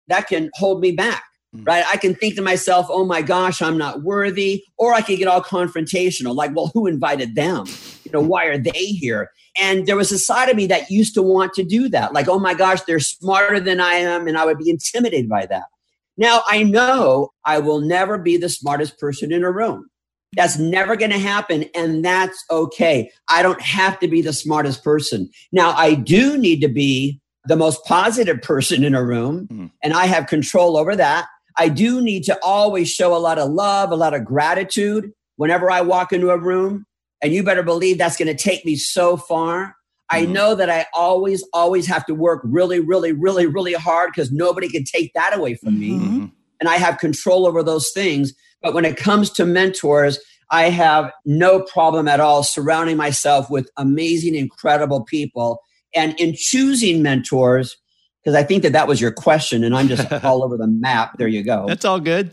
[0.08, 1.24] that can hold me back,
[1.56, 1.64] mm-hmm.
[1.64, 1.86] right?
[1.92, 4.64] I can think to myself, oh my gosh, I'm not worthy.
[4.78, 7.66] Or I can get all confrontational, like, well, who invited them?
[8.04, 9.30] You know, why are they here?
[9.60, 12.14] And there was a side of me that used to want to do that.
[12.14, 14.28] Like, oh my gosh, they're smarter than I am.
[14.28, 15.66] And I would be intimidated by that.
[16.18, 19.88] Now, I know I will never be the smartest person in a room.
[20.36, 21.66] That's never going to happen.
[21.76, 23.10] And that's okay.
[23.30, 25.30] I don't have to be the smartest person.
[25.52, 29.72] Now, I do need to be the most positive person in a room, mm.
[29.84, 31.28] and I have control over that.
[31.58, 35.70] I do need to always show a lot of love, a lot of gratitude whenever
[35.70, 36.86] I walk into a room.
[37.22, 39.75] And you better believe that's going to take me so far.
[40.10, 40.34] I mm-hmm.
[40.34, 44.70] know that I always, always have to work really, really, really, really hard because nobody
[44.70, 45.92] can take that away from me.
[45.92, 46.26] Mm-hmm.
[46.60, 48.34] And I have control over those things.
[48.62, 50.20] But when it comes to mentors,
[50.52, 55.62] I have no problem at all surrounding myself with amazing, incredible people.
[55.96, 57.76] And in choosing mentors,
[58.24, 61.18] because I think that that was your question, and I'm just all over the map.
[61.18, 61.66] There you go.
[61.68, 62.32] That's all good.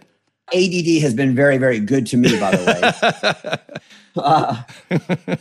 [0.55, 3.81] ADD has been very, very good to me, by the way.
[4.17, 4.62] uh,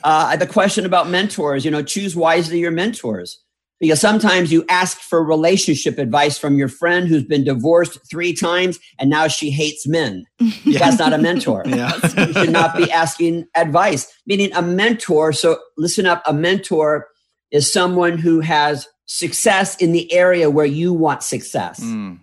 [0.03, 3.41] uh, the question about mentors, you know, choose wisely your mentors.
[3.79, 8.79] because sometimes you ask for relationship advice from your friend who's been divorced three times
[8.99, 10.23] and now she hates men.
[10.39, 10.79] Yeah.
[10.79, 11.63] That's not a mentor.
[11.65, 11.93] yeah.
[12.27, 14.11] you should not be asking advice.
[14.25, 17.07] Meaning a mentor, so listen up, a mentor
[17.51, 21.81] is someone who has success in the area where you want success.
[21.81, 22.20] Mm.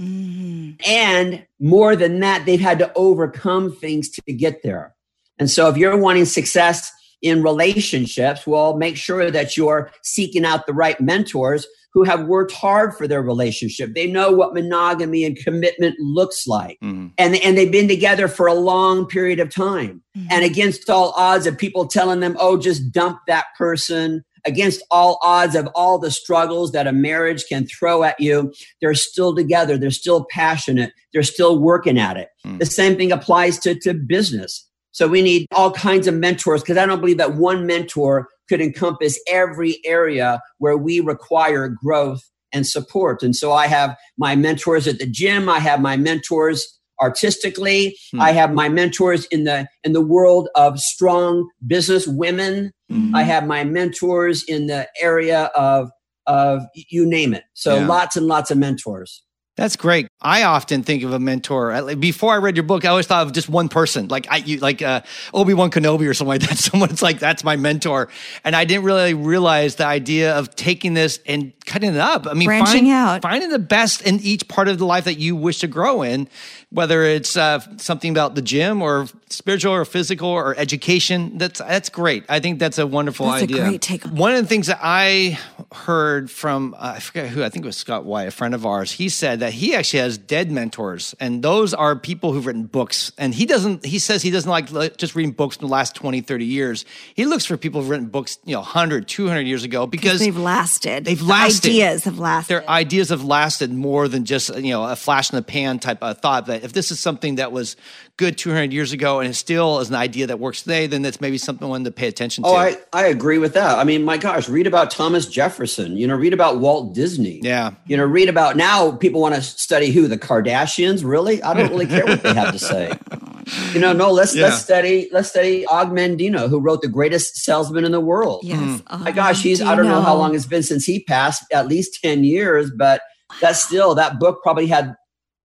[0.00, 0.70] Mm-hmm.
[0.86, 4.94] And more than that, they've had to overcome things to get there.
[5.38, 6.90] And so if you're wanting success
[7.22, 12.52] in relationships, well, make sure that you're seeking out the right mentors who have worked
[12.52, 13.94] hard for their relationship.
[13.94, 16.78] They know what monogamy and commitment looks like.
[16.82, 17.08] Mm-hmm.
[17.18, 20.02] And, and they've been together for a long period of time.
[20.16, 20.28] Mm-hmm.
[20.30, 25.18] And against all odds of people telling them, oh, just dump that person, against all
[25.22, 29.76] odds of all the struggles that a marriage can throw at you, they're still together.
[29.76, 30.92] They're still passionate.
[31.12, 32.28] They're still working at it.
[32.46, 32.58] Mm.
[32.58, 34.66] The same thing applies to, to business.
[34.92, 38.60] So we need all kinds of mentors because I don't believe that one mentor could
[38.60, 43.22] encompass every area where we require growth and support.
[43.22, 45.48] And so I have my mentors at the gym.
[45.48, 47.96] I have my mentors artistically.
[48.12, 48.20] Hmm.
[48.20, 52.72] I have my mentors in the in the world of strong business women.
[52.90, 53.14] Mm-hmm.
[53.14, 55.90] I have my mentors in the area of
[56.26, 57.44] of you name it.
[57.54, 57.86] So yeah.
[57.86, 59.22] lots and lots of mentors.
[59.60, 60.08] That's great.
[60.22, 61.94] I often think of a mentor.
[61.96, 64.56] Before I read your book, I always thought of just one person, like I, you,
[64.56, 65.02] like uh,
[65.34, 66.56] Obi Wan Kenobi or something like that.
[66.58, 68.08] Someone's like that's my mentor,
[68.42, 72.26] and I didn't really realize the idea of taking this and cutting it up.
[72.26, 75.18] I mean, branching find, out, finding the best in each part of the life that
[75.18, 76.26] you wish to grow in,
[76.70, 81.36] whether it's uh, something about the gym or spiritual or physical or education.
[81.36, 82.24] That's that's great.
[82.28, 83.64] I think that's a wonderful that's idea.
[83.64, 84.04] A great take.
[84.04, 85.38] One of the things that I
[85.72, 88.64] heard from uh, I forget who I think it was Scott White, a friend of
[88.64, 88.92] ours.
[88.92, 93.12] He said that he actually has dead mentors, and those are people who've written books.
[93.18, 93.84] And he doesn't.
[93.84, 96.84] He says he doesn't like just reading books from the last 20, 30 years.
[97.14, 100.36] He looks for people who've written books, you know, 100, 200 years ago because they've
[100.36, 101.04] lasted.
[101.04, 101.62] They've lasted.
[101.62, 102.52] The ideas have lasted.
[102.52, 106.02] Their ideas have lasted more than just you know a flash in the pan type
[106.02, 106.46] of thought.
[106.46, 107.76] That if this is something that was
[108.16, 111.20] good 200 years ago and it still is an idea that works today, then that's
[111.20, 112.54] maybe something one to pay attention oh, to.
[112.54, 112.58] Oh,
[112.92, 113.78] I, I agree with that.
[113.78, 117.40] I mean, my gosh, read about Thomas Jefferson, you know, read about Walt Disney.
[117.42, 117.72] Yeah.
[117.86, 120.08] You know, read about now people want to study who?
[120.08, 121.04] The Kardashians?
[121.04, 121.42] Really?
[121.42, 122.92] I don't really care what they have to say.
[123.72, 124.44] You know, no, let's yeah.
[124.44, 128.40] let's study let's study Og Mandino, who wrote the greatest salesman in the world.
[128.44, 128.58] Yes.
[128.58, 129.00] Mm.
[129.00, 131.98] My gosh, he's I don't know how long it's been since he passed, at least
[132.02, 133.02] 10 years, but
[133.40, 134.94] that's still that book probably had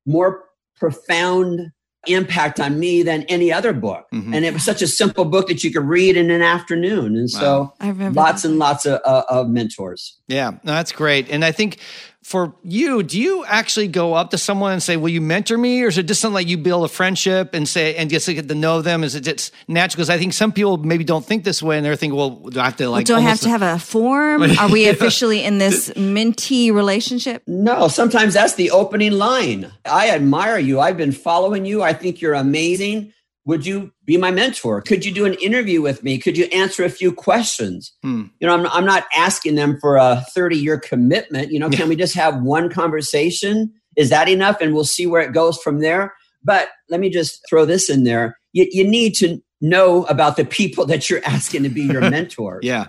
[0.05, 0.44] more
[0.75, 1.71] profound
[2.07, 4.05] impact on me than any other book.
[4.13, 4.33] Mm-hmm.
[4.33, 7.15] And it was such a simple book that you could read in an afternoon.
[7.15, 8.11] And so wow.
[8.11, 10.19] lots and lots of, uh, of mentors.
[10.27, 11.29] Yeah, no, that's great.
[11.29, 11.79] And I think
[12.25, 15.83] for you, do you actually go up to someone and say, "Will you mentor me,"
[15.83, 18.47] or is it just something like you build a friendship and say and just get
[18.47, 19.03] to know them?
[19.03, 19.97] Is it just natural?
[19.97, 22.59] Because I think some people maybe don't think this way, and they're thinking, "Well, do
[22.59, 24.41] I have to like?" Well, do I have to have a form?
[24.59, 27.43] Are we officially in this mentee relationship?
[27.45, 27.87] No.
[27.89, 29.71] Sometimes that's the opening line.
[29.85, 30.79] I admire you.
[30.79, 31.83] I've been following you.
[31.83, 33.13] I think you're amazing
[33.45, 34.81] would you be my mentor?
[34.81, 36.17] Could you do an interview with me?
[36.17, 37.93] Could you answer a few questions?
[38.01, 38.23] Hmm.
[38.39, 41.51] You know, I'm, I'm not asking them for a 30 year commitment.
[41.51, 43.71] You know, can we just have one conversation?
[43.95, 44.61] Is that enough?
[44.61, 46.13] And we'll see where it goes from there.
[46.43, 48.37] But let me just throw this in there.
[48.53, 52.59] You, you need to know about the people that you're asking to be your mentor.
[52.63, 52.87] yeah.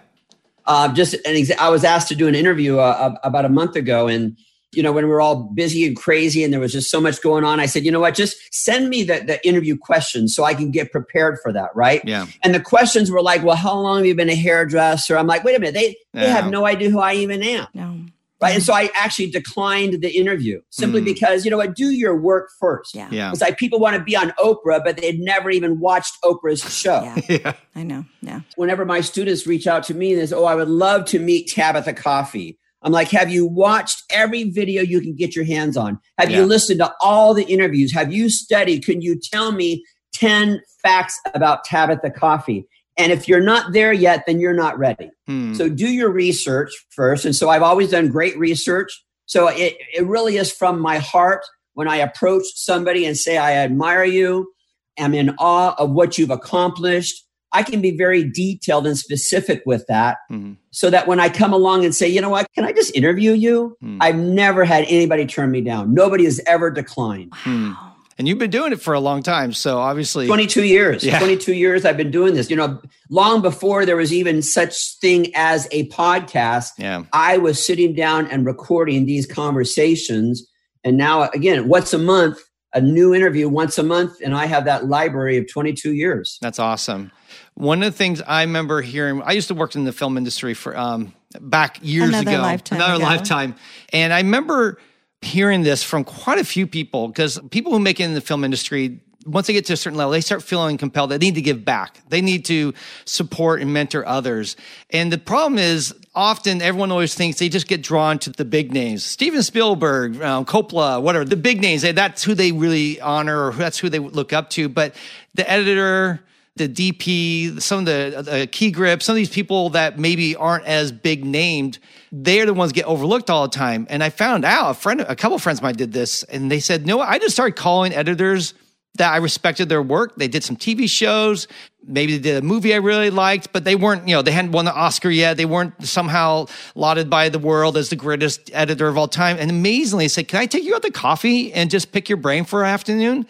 [0.69, 3.77] Uh, just an exa- I was asked to do an interview uh, about a month
[3.77, 4.37] ago, and
[4.76, 7.22] you know, when we were all busy and crazy and there was just so much
[7.22, 10.44] going on, I said, you know what, just send me the, the interview questions so
[10.44, 12.02] I can get prepared for that, right?
[12.04, 12.26] Yeah.
[12.42, 15.16] And the questions were like, well, how long have you been a hairdresser?
[15.16, 17.66] I'm like, wait a minute, they, they have no idea who I even am.
[17.74, 18.06] No.
[18.40, 18.54] Right.
[18.54, 21.06] And so I actually declined the interview simply mm.
[21.06, 22.94] because, you know what, do your work first.
[22.94, 23.08] Yeah.
[23.10, 23.30] yeah.
[23.30, 27.02] It's like people want to be on Oprah, but they'd never even watched Oprah's show.
[27.02, 27.20] Yeah.
[27.44, 27.52] yeah.
[27.74, 28.04] I know.
[28.20, 28.40] Yeah.
[28.56, 31.18] Whenever my students reach out to me and they say, oh, I would love to
[31.18, 35.77] meet Tabitha Coffey I'm like, have you watched every video you can get your hands
[35.77, 35.99] on?
[36.18, 36.38] Have yeah.
[36.38, 37.92] you listened to all the interviews?
[37.92, 38.87] Have you studied?
[38.87, 42.64] Can you tell me 10 facts about Tabitha Coffey?
[42.96, 45.11] And if you're not there yet, then you're not ready.
[45.27, 45.55] Hmm.
[45.55, 47.25] So do your research first.
[47.25, 48.92] And so I've always done great research.
[49.27, 51.44] So it, it really is from my heart
[51.75, 54.53] when I approach somebody and say, I admire you.
[54.96, 57.25] I'm in awe of what you've accomplished.
[57.57, 60.53] I can be very detailed and specific with that mm-hmm.
[60.73, 63.33] so that when I come along and say, you know what, can I just interview
[63.33, 63.79] you?
[63.83, 63.97] Mm.
[63.99, 65.95] I've never had anybody turn me down.
[65.95, 67.33] Nobody has ever declined.
[67.33, 67.38] Wow.
[67.47, 67.92] Mm.
[68.19, 69.55] And you've been doing it for a long time.
[69.55, 71.03] So obviously 22 years.
[71.03, 71.19] Yeah.
[71.19, 72.51] 22 years I've been doing this.
[72.51, 77.05] You know, long before there was even such thing as a podcast, yeah.
[77.14, 80.47] I was sitting down and recording these conversations.
[80.85, 82.38] And now again, once a month,
[82.75, 86.38] a new interview once a month, and I have that library of 22 years.
[86.42, 87.11] That's awesome.
[87.57, 90.53] One of the things I remember hearing, I used to work in the film industry
[90.53, 92.42] for um, back years Another ago.
[92.42, 93.05] lifetime Another ago.
[93.05, 93.55] lifetime.
[93.95, 94.79] And I remember
[95.23, 98.45] hearing this from quite a few people because people who make it in the film
[98.45, 101.11] industry, once they get to a certain level, they start feeling compelled.
[101.11, 101.99] They need to give back.
[102.11, 102.75] They need to
[103.07, 104.55] support and mentor others.
[104.90, 108.71] And the problem is often everyone always thinks they just get drawn to the big
[108.71, 109.03] names.
[109.03, 111.81] Steven Spielberg, um, Coppola, whatever, the big names.
[111.81, 114.69] They, that's who they really honor or that's who they look up to.
[114.69, 114.95] But
[115.35, 116.21] the editor,
[116.57, 120.90] the DP, some of the, key grips, some of these people that maybe aren't as
[120.90, 121.79] big named,
[122.11, 123.87] they're the ones get overlooked all the time.
[123.90, 126.51] And I found out a friend, a couple of friends of mine did this, and
[126.51, 128.55] they said, "No, I just started calling editors
[128.95, 130.16] that I respected their work.
[130.16, 131.47] They did some TV shows,
[131.87, 134.53] maybe they did a movie I really liked, but they weren't, you know, they hadn't
[134.53, 135.37] won the Oscar yet.
[135.37, 139.37] They weren't somehow lauded by the world as the greatest editor of all time.
[139.38, 142.19] And amazingly, I said, "Can I take you out to coffee and just pick your
[142.19, 143.27] brain for an afternoon?"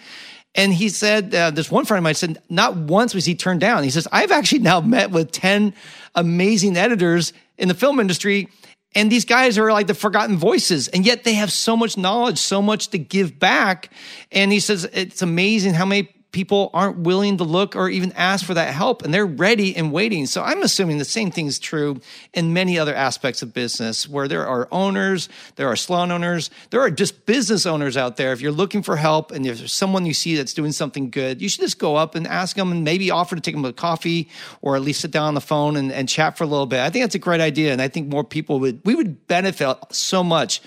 [0.56, 3.60] And he said, uh, this one friend of mine said, not once was he turned
[3.60, 3.84] down.
[3.84, 5.74] He says, I've actually now met with 10
[6.14, 8.48] amazing editors in the film industry.
[8.94, 10.88] And these guys are like the forgotten voices.
[10.88, 13.92] And yet they have so much knowledge, so much to give back.
[14.32, 18.44] And he says, it's amazing how many people aren't willing to look or even ask
[18.44, 20.26] for that help and they're ready and waiting.
[20.26, 21.98] So I'm assuming the same thing is true
[22.34, 26.82] in many other aspects of business where there are owners, there are salon owners, there
[26.82, 28.34] are just business owners out there.
[28.34, 31.40] If you're looking for help and if there's someone you see that's doing something good,
[31.40, 33.72] you should just go up and ask them and maybe offer to take them a
[33.72, 34.28] coffee
[34.60, 36.80] or at least sit down on the phone and, and chat for a little bit.
[36.80, 37.72] I think that's a great idea.
[37.72, 40.60] And I think more people would, we would benefit so much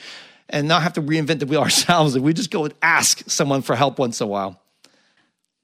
[0.50, 3.62] and not have to reinvent the wheel ourselves if we just go and ask someone
[3.62, 4.60] for help once in a while.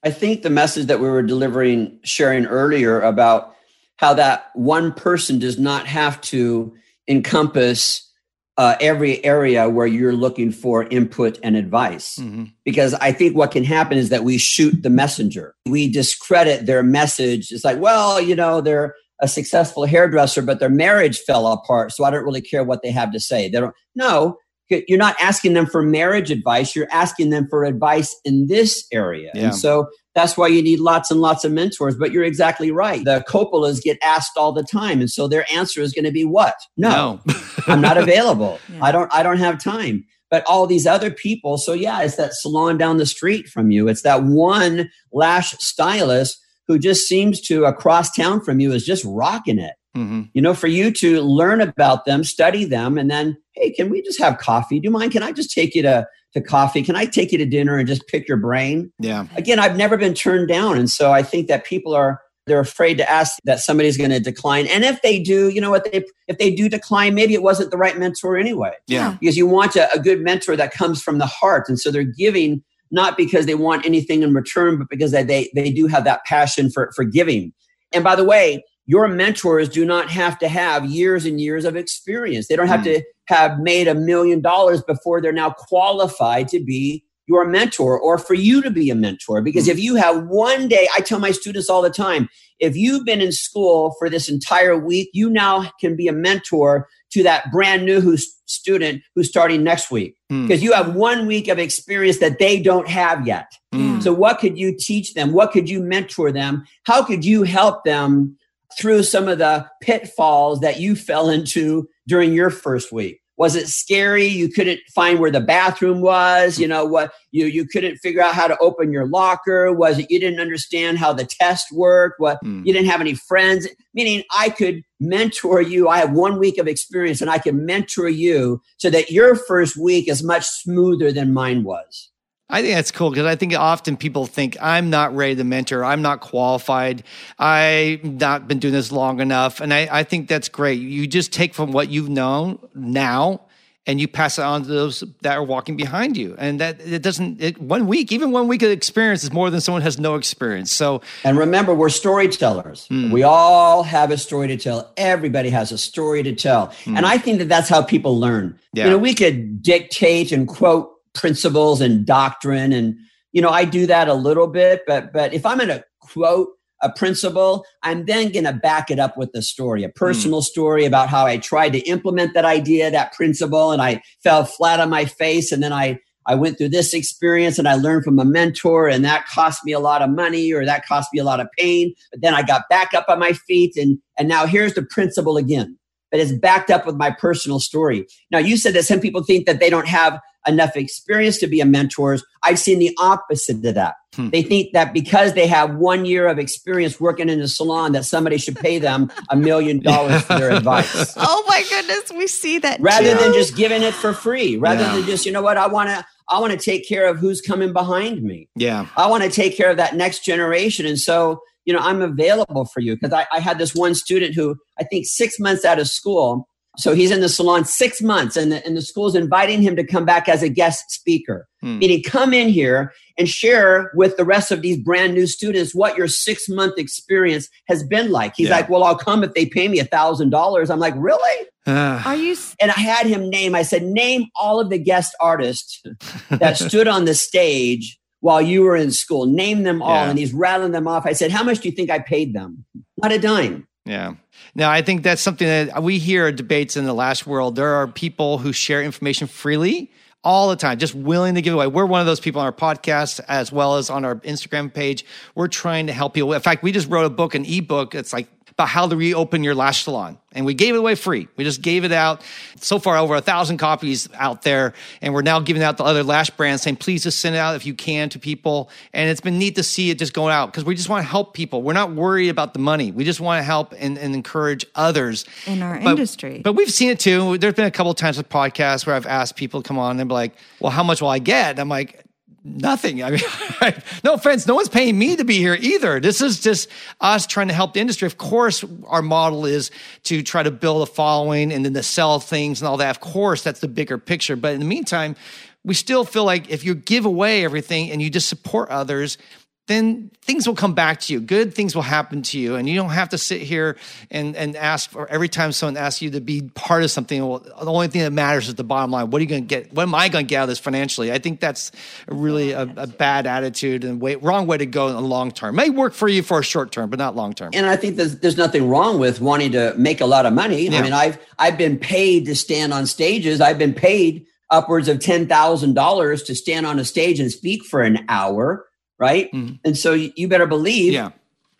[0.06, 3.56] I think the message that we were delivering, sharing earlier about
[3.96, 6.72] how that one person does not have to
[7.08, 8.08] encompass
[8.56, 12.18] uh, every area where you're looking for input and advice.
[12.20, 12.44] Mm-hmm.
[12.64, 15.56] Because I think what can happen is that we shoot the messenger.
[15.66, 17.50] We discredit their message.
[17.50, 21.90] It's like, well, you know, they're a successful hairdresser, but their marriage fell apart.
[21.90, 23.48] So I don't really care what they have to say.
[23.48, 24.36] They don't, no,
[24.68, 26.74] you're not asking them for marriage advice.
[26.74, 29.30] You're asking them for advice in this area.
[29.34, 29.46] Yeah.
[29.46, 31.96] And so that's why you need lots and lots of mentors.
[31.96, 33.04] But you're exactly right.
[33.04, 35.00] The Coppolas get asked all the time.
[35.00, 36.54] And so their answer is going to be what?
[36.76, 37.34] No, No.
[37.66, 38.58] I'm not available.
[38.68, 38.84] Yeah.
[38.84, 40.04] I don't, I don't have time.
[40.28, 41.56] But all these other people.
[41.56, 43.86] So yeah, it's that salon down the street from you.
[43.88, 49.04] It's that one lash stylist who just seems to across town from you is just
[49.06, 53.36] rocking it hmm you know, for you to learn about them, study them, and then,
[53.54, 54.78] hey, can we just have coffee?
[54.78, 55.12] Do you mind?
[55.12, 56.82] Can I just take you to, to coffee?
[56.82, 58.92] Can I take you to dinner and just pick your brain?
[58.98, 59.26] Yeah.
[59.36, 60.76] Again, I've never been turned down.
[60.76, 64.20] And so I think that people are, they're afraid to ask that somebody's going to
[64.20, 64.66] decline.
[64.66, 67.70] And if they do, you know what, they, if they do decline, maybe it wasn't
[67.70, 68.72] the right mentor anyway.
[68.86, 69.16] Yeah.
[69.18, 71.68] Because you want a, a good mentor that comes from the heart.
[71.68, 75.50] And so they're giving not because they want anything in return, but because they, they,
[75.54, 77.52] they do have that passion for, for giving.
[77.92, 81.76] And by the way, your mentors do not have to have years and years of
[81.76, 82.46] experience.
[82.48, 82.84] They don't have Mm.
[82.94, 88.18] to have made a million dollars before they're now qualified to be your mentor or
[88.18, 89.42] for you to be a mentor.
[89.42, 92.28] Because if you have one day, I tell my students all the time,
[92.60, 96.86] if you've been in school for this entire week, you now can be a mentor
[97.10, 100.46] to that brand new who's student who's starting next week Hmm.
[100.46, 103.50] because you have one week of experience that they don't have yet.
[103.74, 104.00] Mm.
[104.00, 105.32] So, what could you teach them?
[105.32, 106.62] What could you mentor them?
[106.84, 108.36] How could you help them
[108.78, 113.20] through some of the pitfalls that you fell into during your first week?
[113.38, 114.24] Was it scary?
[114.26, 116.58] You couldn't find where the bathroom was.
[116.58, 117.12] You know what?
[117.32, 119.70] You you couldn't figure out how to open your locker.
[119.74, 122.18] Was it you didn't understand how the test worked?
[122.18, 122.62] What Hmm.
[122.64, 123.68] you didn't have any friends?
[123.92, 125.86] Meaning, I could mentor you.
[125.88, 129.76] I have one week of experience, and I can mentor you so that your first
[129.76, 132.10] week is much smoother than mine was.
[132.48, 135.84] I think that's cool because I think often people think I'm not ready to mentor.
[135.84, 137.02] I'm not qualified.
[137.38, 139.60] I've not been doing this long enough.
[139.60, 140.80] And I, I think that's great.
[140.80, 143.42] You just take from what you've known now
[143.88, 146.34] and you pass it on to those that are walking behind you.
[146.38, 149.60] And that it doesn't, it, one week, even one week of experience is more than
[149.60, 150.72] someone has no experience.
[150.72, 152.86] So, And remember, we're storytellers.
[152.86, 153.10] Hmm.
[153.10, 154.92] We all have a story to tell.
[154.96, 156.72] Everybody has a story to tell.
[156.84, 158.58] And I think that that's how people learn.
[158.72, 158.84] Yeah.
[158.84, 162.72] You know, we could dictate and quote principles and doctrine.
[162.72, 162.96] And,
[163.32, 166.48] you know, I do that a little bit, but, but if I'm going to quote
[166.82, 170.44] a principle, I'm then going to back it up with a story, a personal hmm.
[170.44, 174.80] story about how I tried to implement that idea, that principle, and I fell flat
[174.80, 175.52] on my face.
[175.52, 179.04] And then I, I went through this experience and I learned from a mentor, and
[179.04, 181.94] that cost me a lot of money or that cost me a lot of pain.
[182.12, 185.36] But then I got back up on my feet, and, and now here's the principle
[185.36, 185.78] again.
[186.10, 188.06] But it's backed up with my personal story.
[188.30, 191.60] Now, you said that some people think that they don't have enough experience to be
[191.60, 192.18] a mentor.
[192.42, 193.94] I've seen the opposite of that.
[194.14, 194.30] Hmm.
[194.30, 198.04] They think that because they have one year of experience working in a salon, that
[198.04, 201.16] somebody should pay them a million dollars for their advice.
[201.28, 203.18] Oh my goodness, we see that rather too.
[203.18, 204.56] than just giving it for free.
[204.56, 204.96] Rather yeah.
[204.96, 206.04] than just, you know what, I want to.
[206.28, 208.48] I want to take care of who's coming behind me.
[208.56, 208.88] Yeah.
[208.96, 210.84] I want to take care of that next generation.
[210.84, 214.34] And so, you know, I'm available for you because I, I had this one student
[214.34, 218.36] who I think six months out of school, so he's in the salon six months,
[218.36, 221.48] and the, and the school's inviting him to come back as a guest speaker.
[221.62, 221.78] Hmm.
[221.78, 225.96] Meaning, come in here and share with the rest of these brand new students what
[225.96, 228.34] your six month experience has been like.
[228.36, 228.56] He's yeah.
[228.56, 230.70] like, Well, I'll come if they pay me a thousand dollars.
[230.70, 231.46] I'm like, Really?
[231.66, 232.36] Uh, Are you?
[232.60, 235.82] And I had him name, I said, Name all of the guest artists
[236.30, 239.26] that stood on the stage while you were in school.
[239.26, 240.04] Name them all.
[240.04, 240.10] Yeah.
[240.10, 241.06] And he's rattling them off.
[241.06, 242.64] I said, How much do you think I paid them?
[242.98, 243.66] Not a dime.
[243.86, 244.16] Yeah.
[244.54, 247.54] Now, I think that's something that we hear debates in the lash world.
[247.54, 249.92] There are people who share information freely
[250.24, 251.68] all the time, just willing to give away.
[251.68, 255.06] We're one of those people on our podcast as well as on our Instagram page.
[255.36, 256.32] We're trying to help people.
[256.32, 257.94] In fact, we just wrote a book, an ebook.
[257.94, 258.26] It's like
[258.56, 260.16] about how to reopen your lash salon.
[260.32, 261.28] And we gave it away free.
[261.36, 262.22] We just gave it out.
[262.58, 264.72] So far, over a thousand copies out there.
[265.02, 267.54] And we're now giving out to other lash brands saying, please just send it out
[267.54, 268.70] if you can to people.
[268.94, 271.08] And it's been neat to see it just going out because we just want to
[271.08, 271.62] help people.
[271.62, 272.92] We're not worried about the money.
[272.92, 276.40] We just want to help and, and encourage others in our but, industry.
[276.42, 277.36] But we've seen it too.
[277.36, 280.00] There's been a couple of times with podcasts where I've asked people to come on
[280.00, 281.50] and be like, well, how much will I get?
[281.50, 282.05] And I'm like,
[282.46, 283.02] nothing.
[283.02, 283.20] I mean,
[284.04, 286.00] no offense, no one's paying me to be here either.
[286.00, 286.68] This is just
[287.00, 288.06] us trying to help the industry.
[288.06, 289.70] Of course, our model is
[290.04, 292.90] to try to build a following and then to sell things and all that.
[292.90, 294.36] Of course, that's the bigger picture.
[294.36, 295.16] But in the meantime,
[295.64, 299.18] we still feel like if you give away everything and you just support others,
[299.66, 301.20] then things will come back to you.
[301.20, 302.54] Good things will happen to you.
[302.54, 303.76] And you don't have to sit here
[304.12, 307.26] and, and ask for every time someone asks you to be part of something.
[307.26, 309.10] Well, the only thing that matters is the bottom line.
[309.10, 309.72] What are you going to get?
[309.72, 311.12] What am I going to get out of this financially?
[311.12, 311.72] I think that's
[312.06, 315.56] really a, a bad attitude and way, wrong way to go in the long term.
[315.56, 317.50] May work for you for a short term, but not long term.
[317.52, 320.68] And I think there's, there's nothing wrong with wanting to make a lot of money.
[320.68, 320.78] Yeah.
[320.78, 323.40] I mean, I've, I've been paid to stand on stages.
[323.40, 328.04] I've been paid upwards of $10,000 to stand on a stage and speak for an
[328.08, 328.66] hour
[328.98, 329.30] right?
[329.32, 329.56] Mm-hmm.
[329.64, 330.92] And so you better believe.
[330.92, 331.10] Yeah.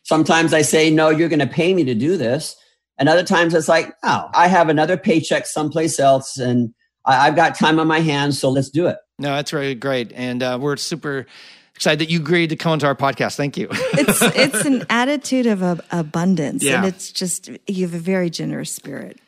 [0.03, 2.57] Sometimes I say, no, you're going to pay me to do this.
[2.99, 6.73] And other times it's like, oh, I have another paycheck someplace else and
[7.05, 8.39] I, have got time on my hands.
[8.39, 8.99] So let's do it.
[9.19, 10.13] No, that's really great.
[10.15, 11.27] And uh, we're super
[11.75, 13.37] excited that you agreed to come onto our podcast.
[13.37, 13.69] Thank you.
[13.73, 16.79] it's it's an attitude of abundance, yeah.
[16.79, 19.19] and it's just you have a very generous spirit.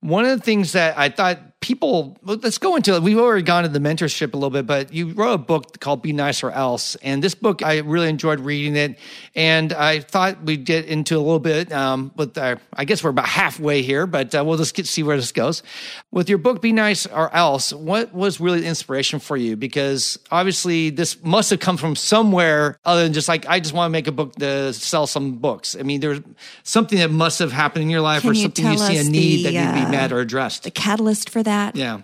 [0.00, 3.02] One of the things that I thought people let's go into it.
[3.02, 6.02] We've already gone into the mentorship a little bit but you wrote a book called
[6.02, 8.98] be nice or else and this book i really enjoyed reading it
[9.34, 13.10] and i thought we'd get into a little bit um, with our, i guess we're
[13.10, 15.62] about halfway here but uh, we'll just get see where this goes.
[16.10, 19.56] With your book be nice or else what was really the inspiration for you?
[19.56, 23.88] Because obviously this must have come from somewhere other than just like i just want
[23.88, 25.76] to make a book to sell some books.
[25.78, 26.20] I mean there's
[26.62, 29.36] something that must have happened in your life Can or something you see a need
[29.38, 30.62] the, that need to be met uh, or addressed.
[30.64, 31.76] the catalyst for that that?
[31.76, 32.00] Yeah.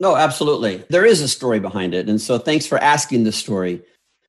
[0.00, 0.84] No, absolutely.
[0.90, 2.08] There is a story behind it.
[2.08, 3.82] And so thanks for asking this story.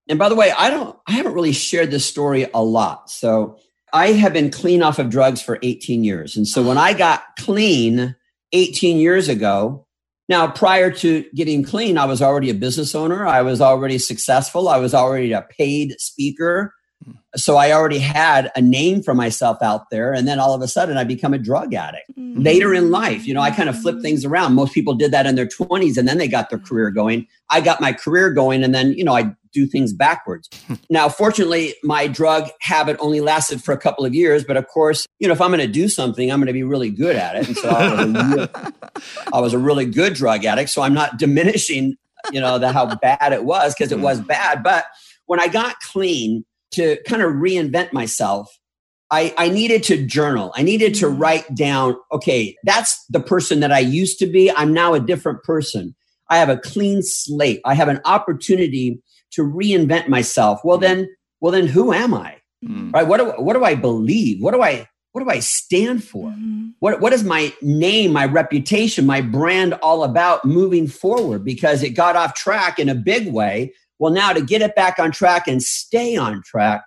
[0.08, 3.10] And by the way, I don't I haven't really shared this story a lot.
[3.10, 3.58] So
[3.92, 6.38] I have been clean off of drugs for 18 years.
[6.38, 8.16] And so when I got clean
[8.52, 9.88] 18 years ago,
[10.30, 13.26] now prior to getting clean, I was already a business owner.
[13.26, 14.70] I was already successful.
[14.70, 16.74] I was already a paid speaker.
[17.36, 20.14] So I already had a name for myself out there.
[20.14, 22.10] And then all of a sudden I become a drug addict.
[22.18, 22.42] Mm-hmm.
[22.42, 24.04] Later in life, you know, I kind of flip mm-hmm.
[24.04, 24.54] things around.
[24.54, 26.68] Most people did that in their 20s and then they got their mm-hmm.
[26.68, 27.28] career going.
[27.50, 30.50] I got my career going and then, you know, I do things backwards.
[30.90, 34.44] now, fortunately, my drug habit only lasted for a couple of years.
[34.44, 36.64] But of course, you know, if I'm going to do something, I'm going to be
[36.64, 37.48] really good at it.
[37.48, 38.48] And so I was, really,
[39.34, 40.70] I was a really good drug addict.
[40.70, 41.98] So I'm not diminishing,
[42.32, 44.28] you know, the, how bad it was because it was mm-hmm.
[44.28, 44.64] bad.
[44.64, 44.86] But
[45.26, 48.50] when I got clean, to kind of reinvent myself,
[49.12, 50.52] I, I needed to journal.
[50.56, 51.22] I needed to mm-hmm.
[51.22, 54.52] write down, okay, that's the person that I used to be.
[54.52, 55.96] I'm now a different person.
[56.30, 57.62] I have a clean slate.
[57.66, 59.02] I have an opportunity
[59.32, 60.62] to reinvent myself.
[60.64, 61.08] Well, then,
[61.40, 62.38] well, then who am I?
[62.66, 62.94] Mm.
[62.94, 63.08] Right?
[63.08, 64.42] What do, what do I believe?
[64.42, 66.30] What do I, what do I stand for?
[66.30, 66.70] Mm-hmm.
[66.80, 71.46] What, what is my name, my reputation, my brand all about moving forward?
[71.46, 75.00] Because it got off track in a big way well, now to get it back
[75.00, 76.84] on track and stay on track,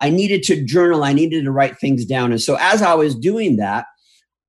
[0.00, 2.32] I needed to journal, I needed to write things down.
[2.32, 3.86] And so as I was doing that,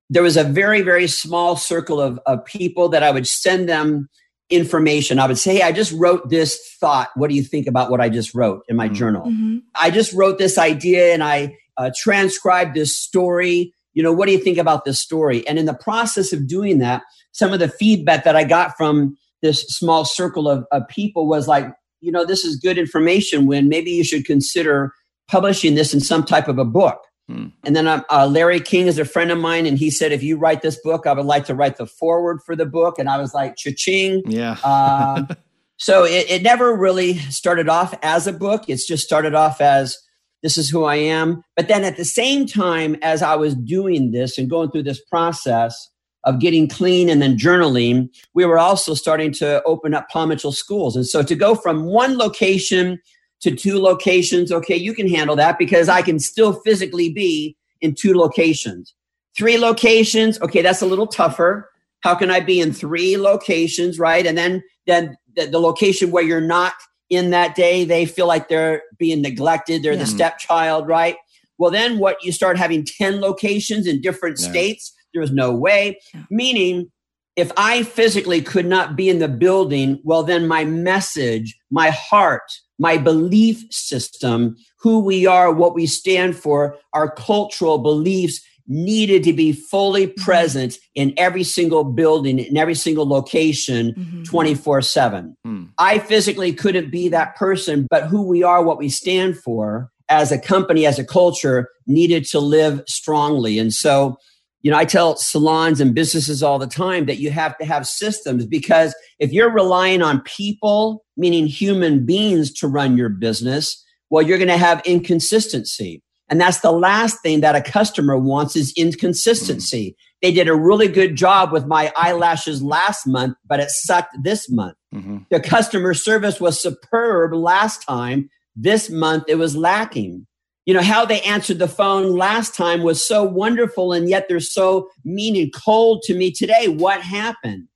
[0.10, 4.10] there was a very, very small circle of, of people that I would send them
[4.50, 5.20] information.
[5.20, 7.10] I would say, Hey, I just wrote this thought.
[7.16, 8.96] What do you think about what I just wrote in my mm-hmm.
[8.96, 9.26] journal?
[9.26, 9.58] Mm-hmm.
[9.76, 13.74] I just wrote this idea and I uh, transcribed this story.
[13.94, 15.48] You know, what do you think about this story?
[15.48, 19.18] And in the process of doing that, some of the feedback that I got from
[19.42, 21.68] this small circle of, of people was like,
[22.04, 24.94] you know, this is good information when maybe you should consider
[25.30, 27.02] publishing this in some type of a book.
[27.30, 27.48] Hmm.
[27.64, 30.22] And then uh, uh, Larry King is a friend of mine, and he said, if
[30.22, 33.00] you write this book, I would like to write the foreword for the book.
[33.00, 34.24] And I was like, cha-ching.
[34.26, 34.58] Yeah.
[34.66, 35.24] uh,
[35.78, 38.66] so it, it never really started off as a book.
[38.68, 39.98] It's just started off as
[40.42, 41.42] this is who I am.
[41.56, 45.02] But then at the same time, as I was doing this and going through this
[45.06, 45.90] process
[46.26, 50.96] of getting clean and then journaling, we were also starting to open up Mitchell schools.
[50.96, 53.00] And so to go from one location
[53.42, 57.94] to two locations, okay, you can handle that because I can still physically be in
[57.94, 58.94] two locations.
[59.36, 61.70] Three locations, okay, that's a little tougher.
[62.02, 64.26] How can I be in three locations, right?
[64.26, 66.74] And then then the, the location where you're not
[67.10, 70.00] in that day, they feel like they're being neglected, they're yeah.
[70.00, 71.18] the stepchild, right?
[71.58, 74.50] Well, then what you start having 10 locations in different yeah.
[74.50, 76.00] states, there was no way.
[76.14, 76.24] Yeah.
[76.30, 76.92] Meaning,
[77.36, 82.44] if I physically could not be in the building, well, then my message, my heart,
[82.78, 89.34] my belief system, who we are, what we stand for, our cultural beliefs needed to
[89.34, 90.24] be fully mm-hmm.
[90.24, 94.84] present in every single building, in every single location, 24 mm-hmm.
[94.84, 95.38] 7.
[95.46, 95.70] Mm.
[95.78, 100.32] I physically couldn't be that person, but who we are, what we stand for as
[100.32, 103.60] a company, as a culture, needed to live strongly.
[103.60, 104.18] And so,
[104.64, 107.86] you know, I tell salons and businesses all the time that you have to have
[107.86, 114.22] systems because if you're relying on people, meaning human beings, to run your business, well,
[114.22, 116.02] you're going to have inconsistency.
[116.30, 119.90] And that's the last thing that a customer wants is inconsistency.
[119.90, 120.18] Mm-hmm.
[120.22, 124.50] They did a really good job with my eyelashes last month, but it sucked this
[124.50, 124.78] month.
[124.96, 125.18] Mm-hmm.
[125.30, 128.30] The customer service was superb last time.
[128.56, 130.26] This month it was lacking.
[130.66, 134.40] You know, how they answered the phone last time was so wonderful, and yet they're
[134.40, 136.70] so mean and cold to me today.
[136.70, 137.68] What happened?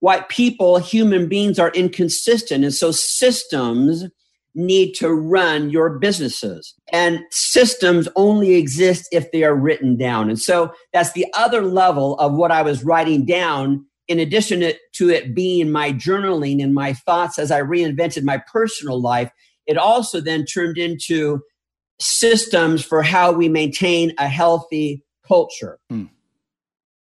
[0.00, 2.62] What people, human beings, are inconsistent.
[2.64, 4.04] And so systems
[4.54, 6.74] need to run your businesses.
[6.92, 10.28] And systems only exist if they are written down.
[10.28, 13.86] And so that's the other level of what I was writing down.
[14.06, 14.60] In addition
[14.92, 19.30] to it being my journaling and my thoughts as I reinvented my personal life,
[19.66, 21.40] it also then turned into
[22.00, 25.78] systems for how we maintain a healthy culture.
[25.90, 26.10] Mm.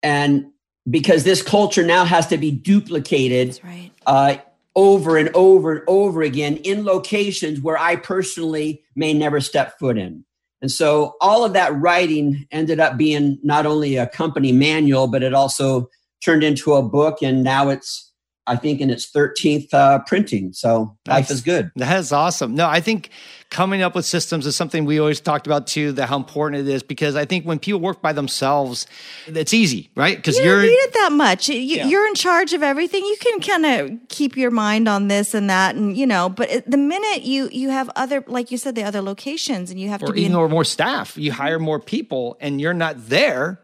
[0.03, 0.45] And
[0.89, 3.91] because this culture now has to be duplicated right.
[4.05, 4.37] uh,
[4.75, 9.97] over and over and over again in locations where I personally may never step foot
[9.97, 10.25] in.
[10.61, 15.23] And so all of that writing ended up being not only a company manual, but
[15.23, 15.89] it also
[16.23, 17.21] turned into a book.
[17.21, 18.11] And now it's
[18.47, 20.53] I think in its 13th uh, printing.
[20.53, 21.71] So That's, life is good.
[21.77, 22.53] That is awesome.
[22.53, 23.09] No, I think
[23.49, 26.71] coming up with systems is something we always talked about too, that how important it
[26.71, 28.87] is because I think when people work by themselves,
[29.27, 30.15] it's easy, right?
[30.17, 31.49] Because you are need it that much.
[31.49, 31.87] You, yeah.
[31.87, 33.03] You're in charge of everything.
[33.05, 36.29] You can kind of keep your mind on this and that, and you know.
[36.29, 39.89] But the minute you you have other, like you said, the other locations, and you
[39.89, 42.73] have or to be even in- or more staff, you hire more people, and you're
[42.73, 43.61] not there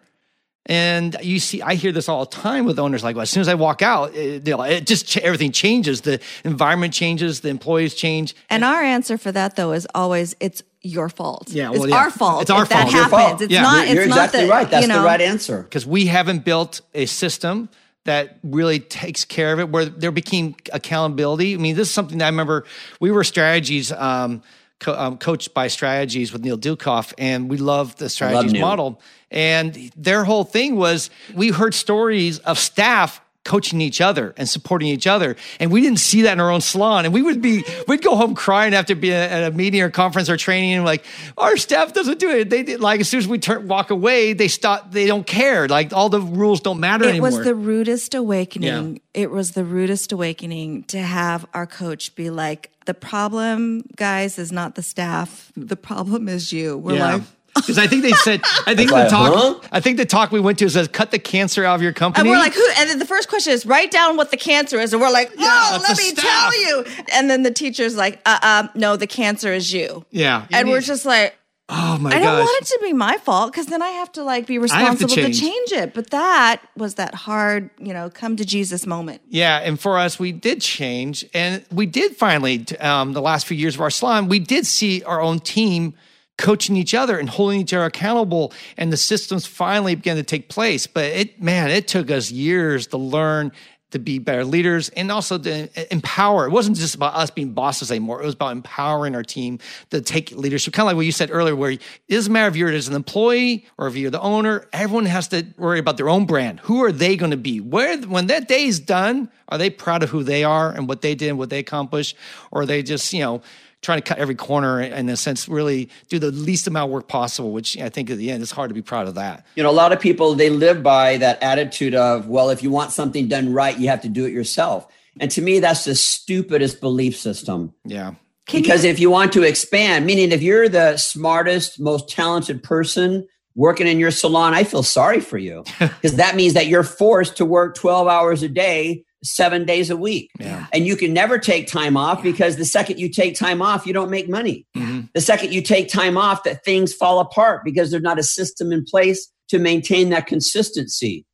[0.72, 3.03] and you see, I hear this all the time with owners.
[3.03, 5.99] Like, well, as soon as I walk out, it, it just everything changes.
[5.99, 8.34] The environment changes, the employees change.
[8.49, 11.49] And our answer for that, though, is always it's your fault.
[11.49, 11.97] Yeah, well, it's yeah.
[11.97, 12.43] our fault.
[12.43, 12.89] It's our fault.
[12.89, 13.41] That happens.
[13.41, 13.63] It's yeah.
[13.63, 13.89] not.
[13.89, 14.69] You're, it's exactly not the, right.
[14.69, 15.63] That's you know, the right answer.
[15.63, 17.67] Because we haven't built a system
[18.05, 21.53] that really takes care of it, where there became accountability.
[21.53, 22.63] I mean, this is something that I remember.
[23.01, 23.91] We were strategies.
[23.91, 24.41] Um,
[24.82, 29.01] co- um, coached by Strategies with Neil Ducoff, and we love the Strategies love model.
[29.29, 34.88] And their whole thing was we heard stories of staff coaching each other and supporting
[34.88, 35.36] each other.
[35.60, 37.06] And we didn't see that in our own salon.
[37.06, 40.30] And we would be, we'd go home crying after being at a meeting or conference
[40.30, 41.04] or training and like,
[41.38, 42.50] our staff doesn't do it.
[42.50, 45.68] They did like, as soon as we turn, walk away, they stop, they don't care.
[45.68, 47.30] Like all the rules don't matter it anymore.
[47.30, 48.94] It was the rudest awakening.
[48.94, 49.24] Yeah.
[49.24, 54.52] It was the rudest awakening to have our coach be like, the problem, guys, is
[54.52, 55.52] not the staff.
[55.56, 56.78] The problem is you.
[56.78, 57.14] We're yeah.
[57.14, 57.22] like,
[57.62, 59.68] because I think they said, I think the talk, huh?
[59.72, 62.22] I think the talk we went to says cut the cancer out of your company.
[62.22, 62.68] And we're like, who?
[62.78, 65.32] And then the first question is write down what the cancer is, and we're like,
[65.38, 66.24] oh, yeah, let me staff.
[66.24, 66.86] tell you.
[67.14, 70.05] And then the teacher's like, uh, uh no, the cancer is you.
[70.12, 71.38] Yeah, and we're just like.
[71.74, 72.18] Oh my god.
[72.18, 72.45] I don't gosh.
[72.45, 75.16] want it to be my fault because then I have to like be responsible to
[75.16, 75.39] change.
[75.39, 75.72] to change.
[75.72, 75.93] it.
[75.93, 79.22] But that was that hard, you know, come to Jesus moment.
[79.30, 82.66] Yeah, and for us, we did change, and we did finally.
[82.82, 85.93] Um, the last few years of our salon, we did see our own team
[86.38, 90.49] coaching each other and holding each other accountable and the systems finally began to take
[90.49, 93.51] place but it man it took us years to learn
[93.91, 96.45] to be better leaders and also to empower.
[96.45, 98.21] It wasn't just about us being bosses anymore.
[98.21, 99.59] It was about empowering our team
[99.91, 100.73] to take leadership.
[100.73, 102.95] Kind of like what you said earlier, where it doesn't matter if you're as an
[102.95, 106.61] employee or if you're the owner, everyone has to worry about their own brand.
[106.61, 107.59] Who are they going to be?
[107.59, 111.01] Where, when that day is done, are they proud of who they are and what
[111.01, 112.15] they did and what they accomplished?
[112.51, 113.41] Or are they just, you know,
[113.82, 117.07] trying to cut every corner in a sense, really do the least amount of work
[117.07, 119.45] possible, which I think at the end it's hard to be proud of that.
[119.55, 122.69] You know, a lot of people they live by that attitude of, well, if you
[122.71, 124.88] want something done right, you have to do it yourself.
[125.19, 127.73] And to me, that's the stupidest belief system.
[127.84, 128.13] Yeah.
[128.47, 132.63] Can because you- if you want to expand, meaning if you're the smartest, most talented
[132.63, 136.84] person working in your salon, I feel sorry for you because that means that you're
[136.84, 140.32] forced to work 12 hours a day seven days a week.
[140.39, 140.65] Yeah.
[140.74, 142.32] And you can never take time off yeah.
[142.32, 144.65] because the second you take time off, you don't make money.
[144.76, 145.01] Mm-hmm.
[145.13, 148.72] The second you take time off, that things fall apart because there's not a system
[148.72, 151.26] in place to maintain that consistency.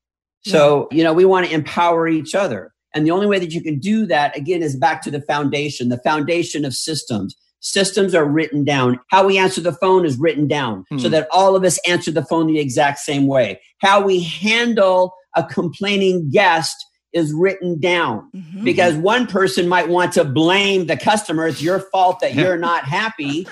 [0.45, 0.97] So, yeah.
[0.97, 2.73] you know, we want to empower each other.
[2.93, 5.89] And the only way that you can do that, again, is back to the foundation,
[5.89, 7.35] the foundation of systems.
[7.59, 8.99] Systems are written down.
[9.09, 11.01] How we answer the phone is written down mm.
[11.01, 13.59] so that all of us answer the phone the exact same way.
[13.81, 16.75] How we handle a complaining guest
[17.17, 18.63] is written down mm-hmm.
[18.63, 21.47] because one person might want to blame the customer.
[21.47, 23.47] It's your fault that you're not happy.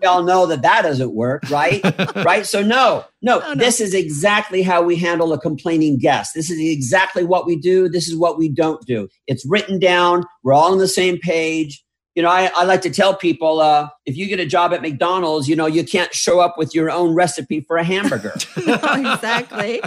[0.00, 1.82] we all know that that doesn't work, right?
[2.24, 2.46] right.
[2.46, 6.32] So no, no, oh, no, this is exactly how we handle a complaining guest.
[6.34, 7.88] This is exactly what we do.
[7.88, 9.08] This is what we don't do.
[9.26, 10.24] It's written down.
[10.42, 11.84] We're all on the same page
[12.18, 14.82] you know, I, I like to tell people uh, if you get a job at
[14.82, 18.34] McDonald's, you know, you can't show up with your own recipe for a hamburger.
[18.66, 18.74] no,
[19.14, 19.80] exactly.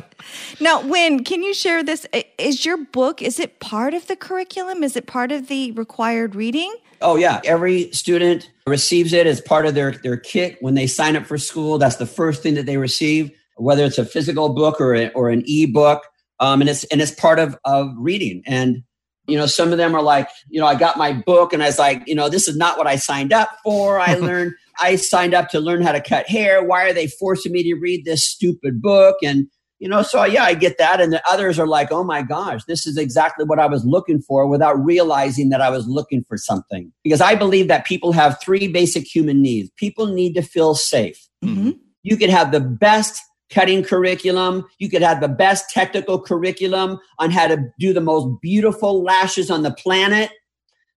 [0.62, 2.08] now, Winn, can you share this?
[2.38, 4.82] Is your book, is it part of the curriculum?
[4.82, 6.74] Is it part of the required reading?
[7.02, 7.42] Oh, yeah.
[7.44, 11.38] Every student receives it as part of their, their kit when they sign up for
[11.38, 11.80] school.
[11.80, 15.30] That's the first thing that they receive, whether it's a physical book or, a, or
[15.32, 16.02] an e-book.
[16.40, 18.42] Um, and it's and it's part of, of reading.
[18.48, 18.84] And
[19.28, 21.68] you know some of them are like you know i got my book and i
[21.68, 24.00] was like you know this is not what i signed up for.
[24.00, 26.64] I learned i signed up to learn how to cut hair.
[26.64, 29.18] Why are they forcing me to read this stupid book?
[29.24, 29.48] And
[29.80, 31.02] you know so yeah i get that.
[31.02, 34.22] And the others are like oh my gosh this is exactly what i was looking
[34.22, 36.92] for without realizing that i was looking for something.
[37.04, 39.70] Because i believe that people have three basic human needs.
[39.78, 41.28] People need to feel safe.
[41.44, 41.72] Mm-hmm.
[42.04, 43.20] you could have the best
[43.52, 44.66] cutting curriculum.
[44.80, 49.52] You could have the best technical curriculum on how to do the most beautiful lashes
[49.52, 50.32] on the planet.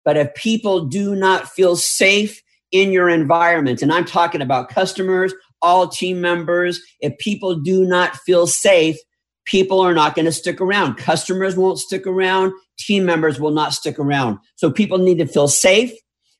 [0.05, 2.41] But if people do not feel safe
[2.71, 8.15] in your environment, and I'm talking about customers, all team members, if people do not
[8.17, 8.97] feel safe,
[9.45, 10.95] people are not going to stick around.
[10.95, 12.53] Customers won't stick around.
[12.77, 14.39] Team members will not stick around.
[14.55, 15.91] So people need to feel safe.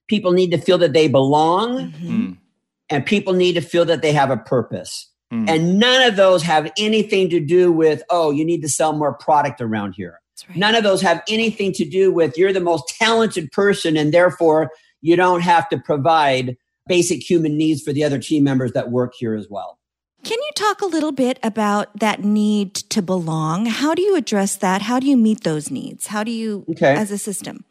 [0.07, 1.91] People need to feel that they belong.
[1.91, 2.31] Mm-hmm.
[2.89, 5.09] And people need to feel that they have a purpose.
[5.31, 5.49] Mm.
[5.49, 9.13] And none of those have anything to do with, oh, you need to sell more
[9.13, 10.19] product around here.
[10.47, 10.57] Right.
[10.57, 14.71] None of those have anything to do with you're the most talented person and therefore
[15.01, 16.57] you don't have to provide
[16.87, 19.79] basic human needs for the other team members that work here as well.
[20.23, 23.65] Can you talk a little bit about that need to belong?
[23.65, 24.81] How do you address that?
[24.81, 26.07] How do you meet those needs?
[26.07, 26.95] How do you, okay.
[26.95, 27.65] as a system?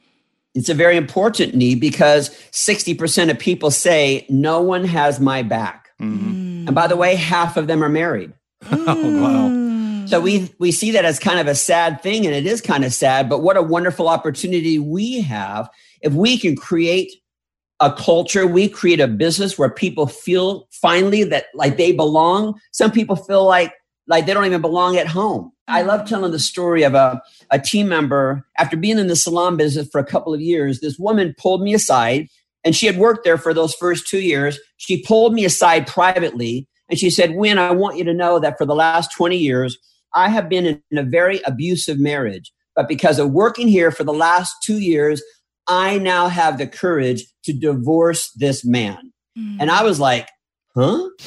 [0.54, 5.88] It's a very important need because 60% of people say, No one has my back.
[5.98, 6.51] Mm-hmm.
[6.66, 8.32] And by the way, half of them are married.
[8.70, 9.48] oh, wow.
[9.48, 10.08] Mm.
[10.08, 12.84] So we we see that as kind of a sad thing, and it is kind
[12.84, 13.28] of sad.
[13.28, 15.70] But what a wonderful opportunity we have
[16.02, 17.12] if we can create
[17.80, 22.58] a culture, we create a business where people feel finally that like they belong.
[22.72, 23.72] Some people feel like
[24.06, 25.52] like they don't even belong at home.
[25.68, 25.86] I mm.
[25.86, 29.88] love telling the story of a, a team member after being in the salon business
[29.90, 30.80] for a couple of years.
[30.80, 32.28] This woman pulled me aside
[32.64, 34.58] and she had worked there for those first two years.
[34.76, 38.58] She pulled me aside privately and she said, Winn, I want you to know that
[38.58, 39.78] for the last 20 years,
[40.14, 42.52] I have been in a very abusive marriage.
[42.76, 45.22] But because of working here for the last two years,
[45.66, 49.12] I now have the courage to divorce this man.
[49.38, 49.56] Mm.
[49.60, 50.28] And I was like,
[50.74, 51.08] huh?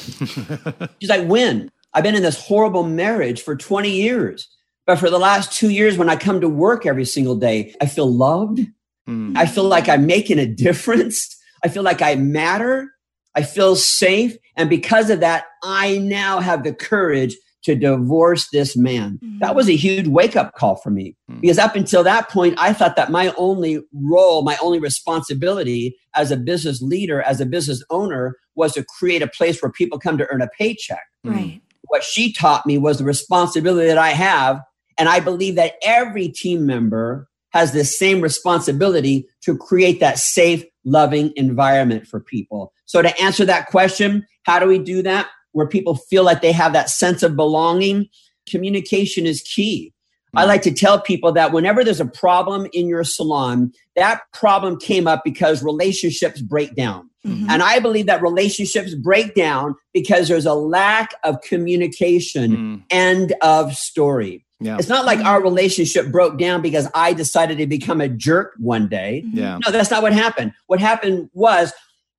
[1.00, 1.70] She's like, Winn?
[1.94, 4.48] I've been in this horrible marriage for 20 years.
[4.86, 7.86] But for the last two years, when I come to work every single day, I
[7.86, 8.60] feel loved.
[9.08, 9.36] Mm.
[9.36, 11.36] I feel like I'm making a difference.
[11.64, 12.90] I feel like I matter.
[13.34, 14.36] I feel safe.
[14.56, 19.18] And because of that, I now have the courage to divorce this man.
[19.22, 19.40] Mm.
[19.40, 21.40] That was a huge wake up call for me mm.
[21.40, 26.30] because up until that point, I thought that my only role, my only responsibility as
[26.30, 30.16] a business leader, as a business owner, was to create a place where people come
[30.16, 31.02] to earn a paycheck.
[31.24, 31.60] Right.
[31.88, 34.60] What she taught me was the responsibility that I have.
[34.96, 40.64] And I believe that every team member has this same responsibility to create that safe,
[40.84, 42.72] loving environment for people.
[42.86, 45.28] So, to answer that question, how do we do that?
[45.52, 48.08] Where people feel like they have that sense of belonging,
[48.48, 49.92] communication is key.
[50.34, 54.78] I like to tell people that whenever there's a problem in your salon, that problem
[54.78, 57.08] came up because relationships break down.
[57.26, 57.50] Mm-hmm.
[57.50, 62.82] And I believe that relationships break down because there's a lack of communication mm.
[62.90, 64.45] and of story.
[64.60, 64.78] Yeah.
[64.78, 68.88] It's not like our relationship broke down because I decided to become a jerk one
[68.88, 69.22] day.
[69.32, 69.58] Yeah.
[69.64, 70.52] No, that's not what happened.
[70.66, 71.72] What happened was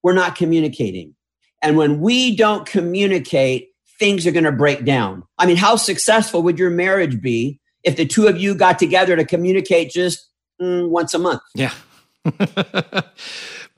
[0.03, 1.15] we're not communicating.
[1.61, 3.69] And when we don't communicate,
[3.99, 5.23] things are going to break down.
[5.39, 9.15] I mean, how successful would your marriage be if the two of you got together
[9.15, 10.29] to communicate just
[10.61, 11.41] mm, once a month?
[11.55, 11.73] Yeah.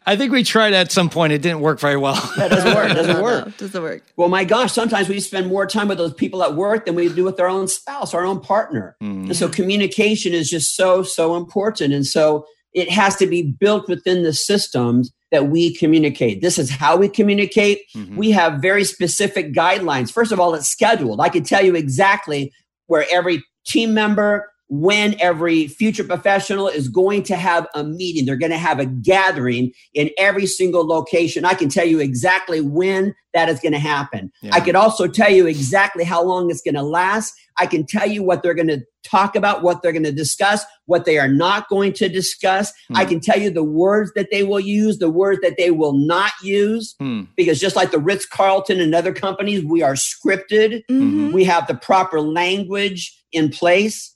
[0.09, 1.33] I think we tried at some point.
[1.33, 2.15] It didn't work very well.
[2.35, 2.87] that doesn't work.
[2.93, 3.45] Doesn't work.
[3.45, 4.03] No, doesn't work.
[4.15, 7.13] Well, my gosh, sometimes we spend more time with those people at work than we
[7.13, 8.97] do with our own spouse, our own partner.
[9.03, 9.25] Mm.
[9.25, 11.93] And so communication is just so, so important.
[11.93, 16.41] And so it has to be built within the systems that we communicate.
[16.41, 17.81] This is how we communicate.
[17.95, 18.17] Mm-hmm.
[18.17, 20.11] We have very specific guidelines.
[20.11, 21.21] First of all, it's scheduled.
[21.21, 22.51] I can tell you exactly
[22.87, 28.25] where every team member, when every future professional is going to have a meeting.
[28.25, 31.43] They're going to have a gathering in every single location.
[31.43, 34.31] I can tell you exactly when that is going to happen.
[34.41, 34.51] Yeah.
[34.53, 37.33] I could also tell you exactly how long it's going to last.
[37.57, 40.63] I can tell you what they're going to talk about, what they're going to discuss,
[40.85, 42.71] what they are not going to discuss.
[42.89, 42.97] Hmm.
[42.97, 45.93] I can tell you the words that they will use, the words that they will
[45.93, 46.95] not use.
[46.99, 47.23] Hmm.
[47.35, 50.83] Because just like the Ritz Carlton and other companies, we are scripted.
[50.89, 51.31] Mm-hmm.
[51.31, 54.15] We have the proper language in place.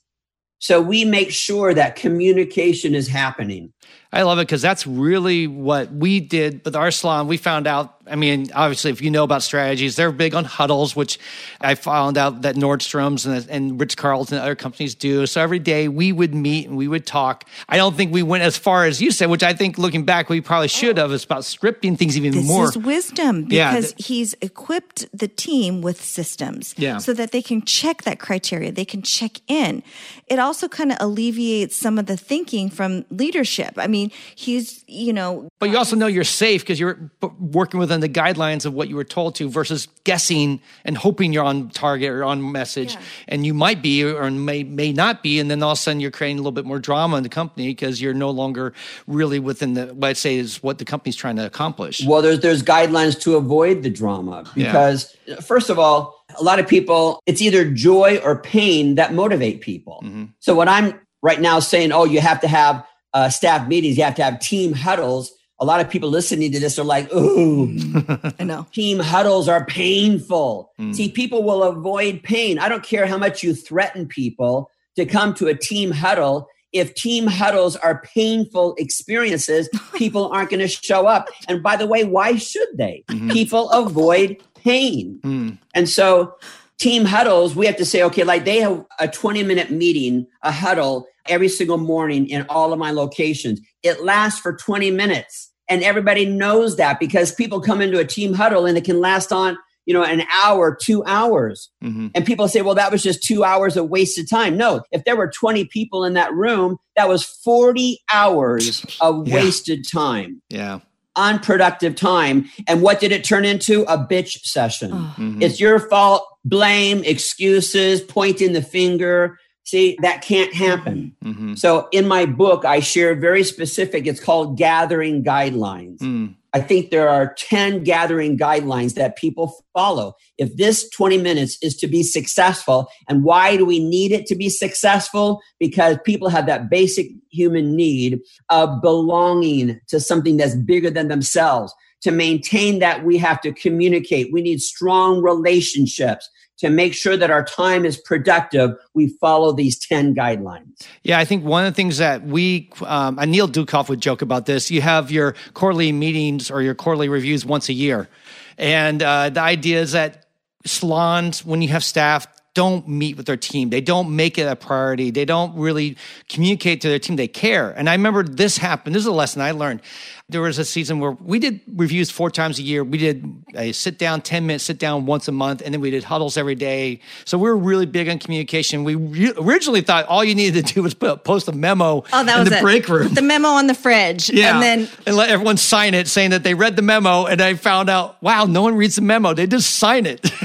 [0.64, 3.70] So we make sure that communication is happening.
[4.14, 7.26] I love it because that's really what we did with our salon.
[7.26, 10.94] We found out, I mean, obviously, if you know about strategies, they're big on huddles,
[10.94, 11.18] which
[11.60, 15.26] I found out that Nordstrom's and, and Ritz Carlton and other companies do.
[15.26, 17.44] So every day we would meet and we would talk.
[17.68, 20.28] I don't think we went as far as you said, which I think looking back,
[20.28, 20.68] we probably oh.
[20.68, 21.10] should have.
[21.10, 22.66] It's about scripting things even this more.
[22.66, 24.06] This is wisdom because yeah.
[24.06, 26.98] he's equipped the team with systems yeah.
[26.98, 29.82] so that they can check that criteria, they can check in.
[30.28, 33.74] It also kind of alleviates some of the thinking from leadership.
[33.76, 35.48] I mean, mean, he's, you know.
[35.60, 38.96] But you also know you're safe because you're working within the guidelines of what you
[38.96, 42.94] were told to versus guessing and hoping you're on target or on message.
[42.94, 43.00] Yeah.
[43.28, 45.40] And you might be or may, may not be.
[45.40, 47.28] And then all of a sudden you're creating a little bit more drama in the
[47.28, 48.72] company because you're no longer
[49.06, 52.04] really within the, what I'd say is what the company's trying to accomplish.
[52.04, 55.36] Well, there's, there's guidelines to avoid the drama because, yeah.
[55.40, 60.00] first of all, a lot of people, it's either joy or pain that motivate people.
[60.04, 60.24] Mm-hmm.
[60.40, 62.84] So what I'm right now saying, oh, you have to have
[63.14, 65.32] uh, staff meetings, you have to have team huddles.
[65.60, 67.74] A lot of people listening to this are like, ooh,
[68.38, 68.66] I know.
[68.72, 70.72] Team huddles are painful.
[70.78, 70.94] Mm.
[70.94, 72.58] See, people will avoid pain.
[72.58, 76.48] I don't care how much you threaten people to come to a team huddle.
[76.72, 81.28] If team huddles are painful experiences, people aren't going to show up.
[81.48, 83.04] And by the way, why should they?
[83.08, 83.30] Mm-hmm.
[83.30, 85.20] People avoid pain.
[85.22, 85.58] Mm.
[85.72, 86.34] And so,
[86.78, 90.50] team huddles, we have to say, okay, like they have a 20 minute meeting, a
[90.50, 93.60] huddle every single morning in all of my locations.
[93.82, 95.50] It lasts for 20 minutes.
[95.68, 99.32] And everybody knows that because people come into a team huddle and it can last
[99.32, 99.56] on,
[99.86, 101.70] you know, an hour, two hours.
[101.82, 102.08] Mm-hmm.
[102.14, 104.58] And people say, well, that was just two hours of wasted time.
[104.58, 109.34] No, if there were 20 people in that room, that was 40 hours of yeah.
[109.36, 110.42] wasted time.
[110.50, 110.80] Yeah
[111.16, 112.48] unproductive time.
[112.66, 113.82] And what did it turn into?
[113.82, 114.90] A bitch session.
[114.92, 115.14] Oh.
[115.16, 115.42] Mm-hmm.
[115.42, 119.38] It's your fault, blame, excuses, pointing the finger.
[119.64, 121.16] See, that can't happen.
[121.24, 121.54] Mm-hmm.
[121.54, 125.98] So in my book, I share very specific, it's called gathering guidelines.
[125.98, 126.34] Mm.
[126.52, 130.14] I think there are 10 gathering guidelines that people follow.
[130.38, 134.36] If this 20 minutes is to be successful, and why do we need it to
[134.36, 135.40] be successful?
[135.58, 141.74] Because people have that basic human need of belonging to something that's bigger than themselves.
[142.02, 144.32] To maintain that, we have to communicate.
[144.32, 146.28] We need strong relationships
[146.58, 150.86] to make sure that our time is productive, we follow these 10 guidelines.
[151.02, 154.22] Yeah, I think one of the things that we, um, and Neil Ducoff would joke
[154.22, 158.08] about this, you have your quarterly meetings or your quarterly reviews once a year.
[158.56, 160.26] And uh, the idea is that
[160.64, 163.70] salons, when you have staff, don't meet with their team.
[163.70, 165.10] They don't make it a priority.
[165.10, 165.96] They don't really
[166.28, 167.72] communicate to their team they care.
[167.72, 168.94] And I remember this happened.
[168.94, 169.82] This is a lesson I learned
[170.30, 172.82] there was a season where we did reviews four times a year.
[172.82, 175.90] We did a sit down, 10 minute sit down once a month, and then we
[175.90, 177.00] did huddles every day.
[177.26, 178.84] So we were really big on communication.
[178.84, 182.24] We re- originally thought all you needed to do was put, post a memo oh,
[182.24, 182.62] that in was the it.
[182.62, 183.12] break room.
[183.12, 184.30] The memo on the fridge.
[184.30, 184.54] Yeah.
[184.54, 187.26] And then and let everyone sign it saying that they read the memo.
[187.26, 189.34] And I found out, wow, no one reads the memo.
[189.34, 190.24] They just sign it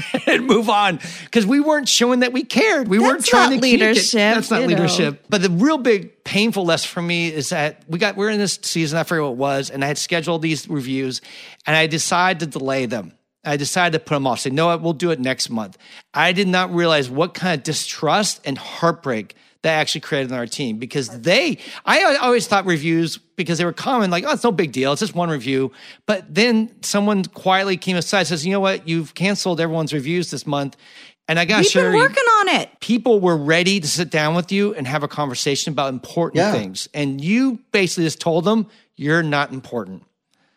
[0.50, 0.98] move on.
[1.24, 2.88] Because we weren't showing that we cared.
[2.88, 4.12] We That's weren't trying to leadership.
[4.12, 5.14] That's not leadership.
[5.14, 5.26] Know.
[5.28, 8.58] But the real big painful lesson for me is that we got we're in this
[8.62, 8.98] season.
[8.98, 11.20] I forget what it was, and I had scheduled these reviews,
[11.66, 13.12] and I decided to delay them.
[13.44, 14.40] I decided to put them off.
[14.40, 15.78] Say, no, we'll do it next month.
[16.12, 20.46] I did not realize what kind of distrust and heartbreak that actually created on our
[20.46, 24.52] team because they, I always thought reviews because they were common, like, oh, it's no
[24.52, 24.92] big deal.
[24.92, 25.70] It's just one review.
[26.06, 28.88] But then someone quietly came aside says, you know what?
[28.88, 30.76] You've canceled everyone's reviews this month.
[31.28, 32.70] And I got to We've been working on it.
[32.80, 36.52] people were ready to sit down with you and have a conversation about important Yeah.
[36.52, 36.88] things.
[36.92, 40.02] And you basically just told them, you're not important.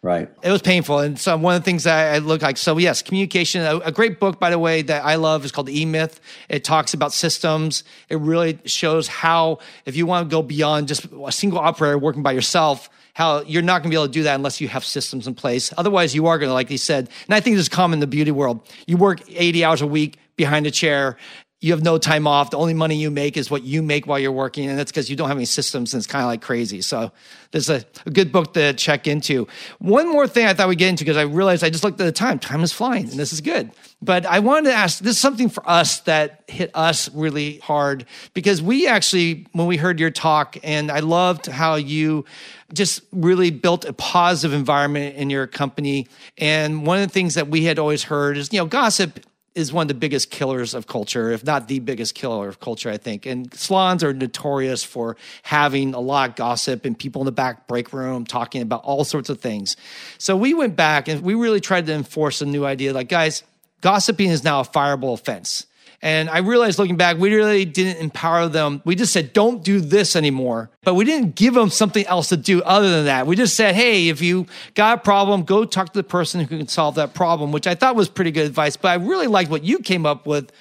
[0.04, 0.30] Right.
[0.44, 1.00] It was painful.
[1.00, 3.92] And so one of the things that I look like, so yes, communication, a, a
[3.92, 6.20] great book, by the way, that I love is called E Myth.
[6.50, 7.86] It talks about systems.
[8.10, 12.22] It really shows how, if you want to go beyond just a single operator working
[12.22, 14.84] by yourself, how you're not going to be able to do that unless you have
[14.84, 15.72] systems in place.
[15.78, 18.00] Otherwise, you are going to, like he said, and I think this is common in
[18.02, 18.60] the beauty world.
[18.86, 21.16] You work 80 hours a week behind a chair.
[21.64, 22.50] You have no time off.
[22.50, 24.68] The only money you make is what you make while you're working.
[24.68, 26.82] And that's because you don't have any systems and it's kind of like crazy.
[26.82, 27.14] So
[27.52, 29.48] there's a, a good book to check into.
[29.80, 32.04] One more thing I thought we'd get into because I realized I just looked at
[32.04, 32.38] the time.
[32.38, 33.72] Time is flying and this is good.
[34.02, 38.08] But I wanted to ask this is something for us that hit us really hard
[38.34, 42.26] because we actually, when we heard your talk, and I loved how you
[42.74, 46.10] just really built a positive environment in your company.
[46.38, 49.22] And one of the things that we had always heard is, you know, gossip
[49.56, 52.90] is one of the biggest killers of culture, if not the biggest killer of culture,
[52.90, 53.26] I think.
[53.26, 57.68] And salons are notorious for having a lot of gossip and people in the back
[57.68, 59.78] break room talking about all sorts of things.
[60.18, 63.44] So we went back and we really tried to enforce a new idea like, guys,
[63.82, 65.68] gossiping is now a fireable offense.
[66.04, 68.82] And I realized looking back, we really didn't empower them.
[68.84, 70.70] We just said, don't do this anymore.
[70.84, 73.26] But we didn't give them something else to do other than that.
[73.26, 76.58] We just said, hey, if you got a problem, go talk to the person who
[76.58, 78.76] can solve that problem, which I thought was pretty good advice.
[78.76, 80.52] But I really liked what you came up with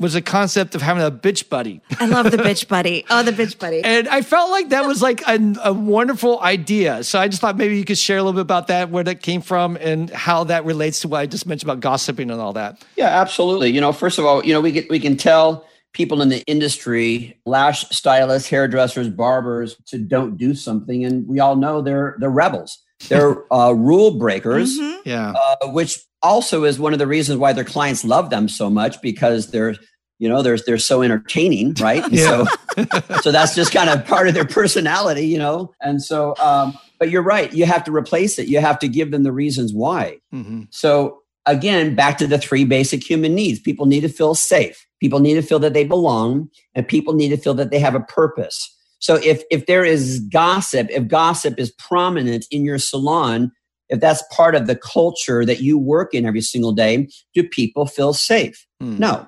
[0.00, 1.82] was the concept of having a bitch buddy.
[2.00, 3.04] I love the bitch buddy.
[3.10, 3.84] Oh, the bitch buddy.
[3.84, 7.04] And I felt like that was like a, a wonderful idea.
[7.04, 9.22] So I just thought maybe you could share a little bit about that, where that
[9.22, 12.54] came from, and how that relates to what I just mentioned about gossiping and all
[12.54, 12.82] that.
[12.96, 13.70] Yeah, absolutely.
[13.70, 16.42] You know, first of all, you know, we get, we can tell people in the
[16.46, 22.30] industry, lash stylists, hairdressers, barbers, to don't do something, and we all know they're they're
[22.30, 22.78] rebels.
[23.08, 24.98] They're uh, rule breakers, Mhm.
[25.04, 25.32] Yeah.
[25.32, 29.00] uh, which also is one of the reasons why their clients love them so much
[29.00, 29.74] because they're
[30.18, 32.04] you know they're they're so entertaining, right?
[32.12, 32.44] Yeah.
[32.76, 32.84] So
[33.22, 35.72] so that's just kind of part of their personality, you know.
[35.80, 37.50] And so, um, but you're right.
[37.54, 38.46] You have to replace it.
[38.48, 40.18] You have to give them the reasons why.
[40.30, 43.58] hmm So again, back to the three basic human needs.
[43.58, 44.86] People need to feel safe.
[45.00, 47.94] People need to feel that they belong and people need to feel that they have
[47.94, 48.76] a purpose.
[49.00, 53.50] So if, if there is gossip, if gossip is prominent in your salon,
[53.88, 57.86] if that's part of the culture that you work in every single day, do people
[57.86, 58.66] feel safe?
[58.80, 58.98] Hmm.
[58.98, 59.26] No.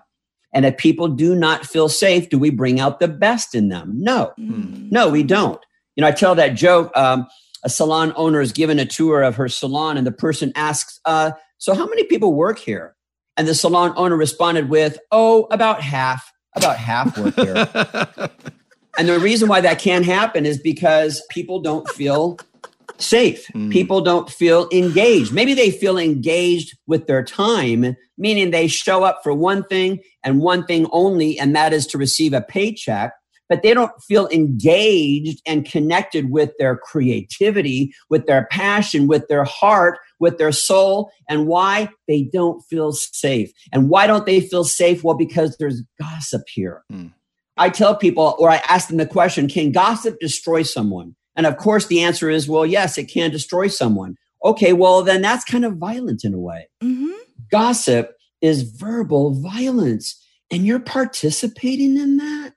[0.55, 3.93] And if people do not feel safe, do we bring out the best in them?
[3.97, 4.33] No.
[4.39, 4.93] Mm.
[4.93, 5.61] No, we don't.
[5.97, 6.95] You know, I tell that joke.
[6.97, 7.27] Um,
[7.65, 11.33] a salon owner is given a tour of her salon, and the person asks, uh,
[11.59, 12.97] "So, how many people work here?"
[13.37, 16.31] And the salon owner responded with, "Oh, about half.
[16.55, 18.31] About half work here."
[18.99, 22.39] and the reason why that can't happen is because people don't feel
[22.99, 23.47] safe.
[23.55, 23.71] Mm.
[23.71, 25.33] People don't feel engaged.
[25.33, 30.41] Maybe they feel engaged with their time, meaning they show up for one thing and
[30.41, 33.13] one thing only, and that is to receive a paycheck.
[33.49, 39.45] But they don't feel engaged and connected with their creativity, with their passion, with their
[39.45, 41.11] heart, with their soul.
[41.29, 41.91] And why?
[42.09, 43.53] They don't feel safe.
[43.71, 45.05] And why don't they feel safe?
[45.05, 46.83] Well, because there's gossip here.
[46.89, 47.09] Hmm.
[47.63, 51.15] I tell people, or I ask them the question, can gossip destroy someone?
[51.37, 54.17] And of course, the answer is, well, yes, it can destroy someone.
[54.45, 56.69] Okay, well, then that's kind of violent in a way.
[56.83, 57.13] Mhm.
[57.53, 62.55] Gossip is verbal violence, and you're participating in that.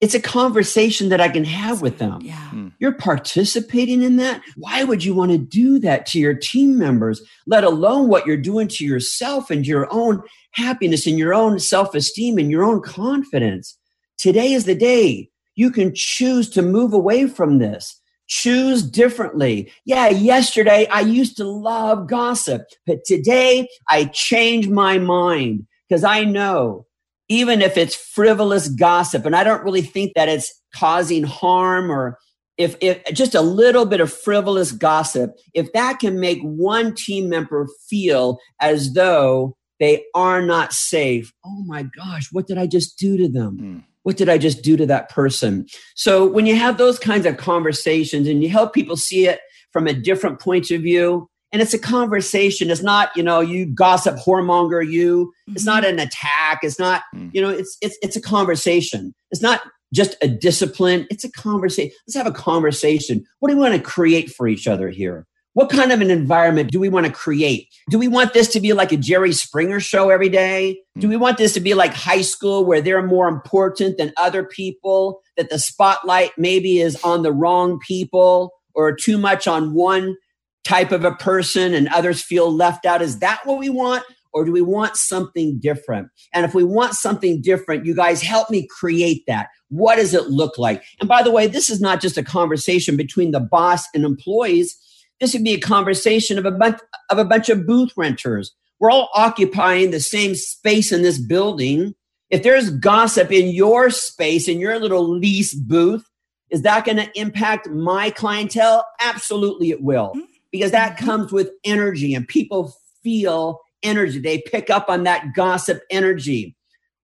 [0.00, 2.18] It's a conversation that I can have with them.
[2.22, 2.50] Yeah.
[2.80, 4.42] You're participating in that.
[4.56, 8.36] Why would you want to do that to your team members, let alone what you're
[8.36, 10.20] doing to yourself and your own
[10.54, 13.78] happiness and your own self esteem and your own confidence?
[14.18, 18.00] Today is the day you can choose to move away from this.
[18.28, 19.70] Choose differently.
[19.84, 26.24] Yeah, yesterday I used to love gossip, but today I changed my mind because I
[26.24, 26.86] know
[27.28, 32.18] even if it's frivolous gossip, and I don't really think that it's causing harm or
[32.58, 37.28] if, if just a little bit of frivolous gossip, if that can make one team
[37.28, 42.98] member feel as though they are not safe, oh my gosh, what did I just
[42.98, 43.58] do to them?
[43.58, 43.84] Mm.
[44.02, 45.66] What did I just do to that person?
[45.94, 49.40] So when you have those kinds of conversations and you help people see it
[49.72, 53.66] from a different point of view, and it's a conversation, it's not, you know, you
[53.66, 55.32] gossip whoremonger you.
[55.48, 56.60] It's not an attack.
[56.62, 57.30] It's not, Mm.
[57.34, 59.14] you know, it's it's it's a conversation.
[59.30, 59.60] It's not
[59.92, 61.06] just a discipline.
[61.10, 61.92] It's a conversation.
[62.06, 63.24] Let's have a conversation.
[63.40, 65.26] What do we want to create for each other here?
[65.54, 67.68] What kind of an environment do we want to create?
[67.90, 70.80] Do we want this to be like a Jerry Springer show every day?
[70.98, 74.44] Do we want this to be like high school where they're more important than other
[74.44, 80.16] people, that the spotlight maybe is on the wrong people or too much on one
[80.64, 83.02] type of a person and others feel left out?
[83.02, 84.04] Is that what we want?
[84.34, 86.08] Or do we want something different?
[86.32, 89.48] And if we want something different, you guys help me create that.
[89.68, 90.82] What does it look like?
[91.00, 94.74] And by the way, this is not just a conversation between the boss and employees
[95.22, 98.52] this would be a conversation of a bunch of a bunch of booth renters.
[98.80, 101.94] We're all occupying the same space in this building.
[102.28, 106.04] If there's gossip in your space, in your little lease booth,
[106.50, 108.84] is that going to impact my clientele?
[109.00, 110.26] Absolutely, it will, mm-hmm.
[110.50, 114.18] because that comes with energy and people feel energy.
[114.18, 116.56] They pick up on that gossip energy.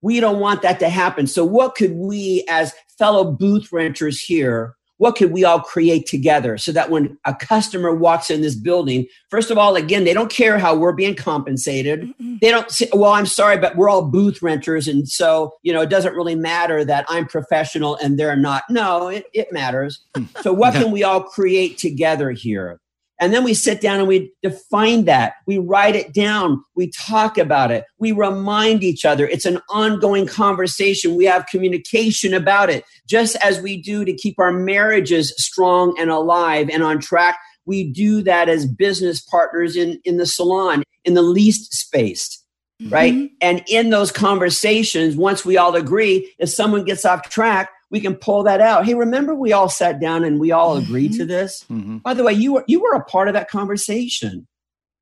[0.03, 1.29] We don't want that to happen.
[1.29, 6.59] So, what could we, as fellow booth renters here, what could we all create together
[6.59, 10.30] so that when a customer walks in this building, first of all, again, they don't
[10.30, 12.03] care how we're being compensated.
[12.20, 14.86] mm They don't say, well, I'm sorry, but we're all booth renters.
[14.86, 18.64] And so, you know, it doesn't really matter that I'm professional and they're not.
[18.70, 20.01] No, it, it matters.
[20.42, 22.80] so, what can we all create together here?
[23.21, 25.35] And then we sit down and we define that.
[25.47, 26.62] We write it down.
[26.77, 27.85] We talk about it.
[27.99, 29.27] We remind each other.
[29.27, 31.16] It's an ongoing conversation.
[31.16, 36.11] We have communication about it, just as we do to keep our marriages strong and
[36.11, 37.39] alive and on track.
[37.66, 42.45] We do that as business partners in, in the salon, in the least spaced,
[42.89, 43.12] right?
[43.12, 43.35] Mm-hmm.
[43.41, 48.14] And in those conversations, once we all agree, if someone gets off track, we can
[48.14, 48.84] pull that out.
[48.84, 51.20] Hey, remember we all sat down and we all agreed mm-hmm.
[51.20, 51.64] to this?
[51.70, 51.99] Mm-hmm.
[51.99, 54.47] By the way, you were you were a part of that conversation.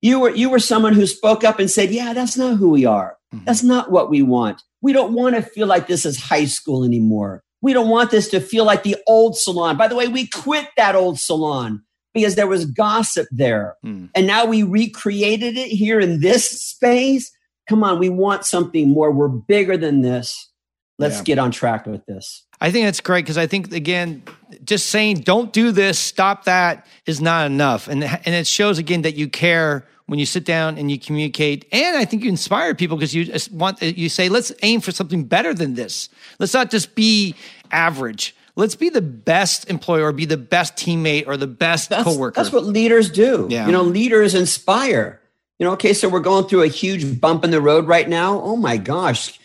[0.03, 2.85] You were you were someone who spoke up and said, "Yeah, that's not who we
[2.85, 3.17] are.
[3.35, 3.45] Mm-hmm.
[3.45, 4.63] That's not what we want.
[4.83, 7.43] We don't want to feel like this is high school anymore.
[7.63, 9.77] We don't want this to feel like the old salon.
[9.77, 11.83] By the way, we quit that old salon
[12.15, 13.77] because there was gossip there.
[13.85, 14.11] Mm.
[14.15, 17.31] And now we recreated it here in this space.
[17.69, 19.11] Come on, we want something more.
[19.11, 20.51] We're bigger than this.
[20.99, 21.25] Let's yeah.
[21.25, 22.45] get on track with this.
[22.61, 24.23] I think that's great because I think again,
[24.65, 29.03] just saying don't do this, stop that is not enough, and and it shows again
[29.03, 32.75] that you care when you sit down and you communicate, and I think you inspire
[32.75, 36.09] people because you want you say let's aim for something better than this.
[36.39, 37.35] Let's not just be
[37.71, 38.35] average.
[38.55, 42.41] Let's be the best employer, or be the best teammate, or the best that's, coworker.
[42.41, 43.49] That's what leaders do.
[43.51, 43.67] Yeah.
[43.67, 45.21] You know, leaders inspire.
[45.59, 48.41] You know, okay, so we're going through a huge bump in the road right now.
[48.41, 49.39] Oh my gosh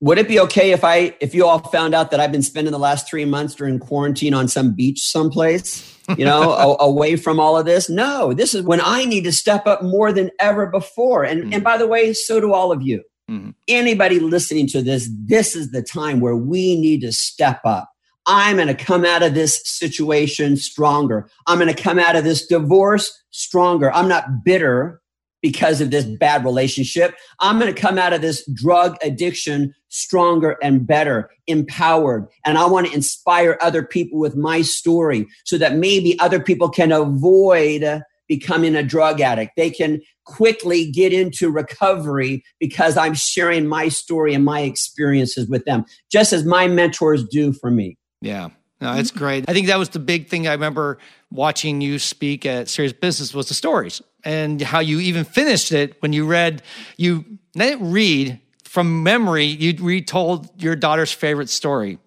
[0.00, 2.72] would it be okay if I if you all found out that I've been spending
[2.72, 5.94] the last three months during quarantine on some beach someplace?
[6.16, 7.88] You know, a, away from all of this.
[7.88, 11.24] No, this is when I need to step up more than ever before.
[11.24, 11.52] And mm-hmm.
[11.54, 13.02] and by the way, so do all of you.
[13.30, 13.50] Mm-hmm.
[13.68, 17.90] Anybody listening to this, this is the time where we need to step up.
[18.26, 21.30] I'm going to come out of this situation stronger.
[21.46, 23.92] I'm going to come out of this divorce stronger.
[23.92, 25.00] I'm not bitter
[25.46, 27.14] because of this bad relationship.
[27.38, 32.26] I'm going to come out of this drug addiction stronger and better, empowered.
[32.44, 36.68] And I want to inspire other people with my story so that maybe other people
[36.68, 39.52] can avoid becoming a drug addict.
[39.56, 45.64] They can quickly get into recovery because I'm sharing my story and my experiences with
[45.64, 47.96] them, just as my mentors do for me.
[48.20, 48.48] Yeah.
[48.80, 49.44] No, it's great.
[49.48, 50.98] I think that was the big thing I remember
[51.30, 56.02] watching you speak at Serious Business was the stories and how you even finished it
[56.02, 56.60] when you read
[56.96, 57.24] you
[57.54, 61.98] didn't read from memory you retold your daughter's favorite story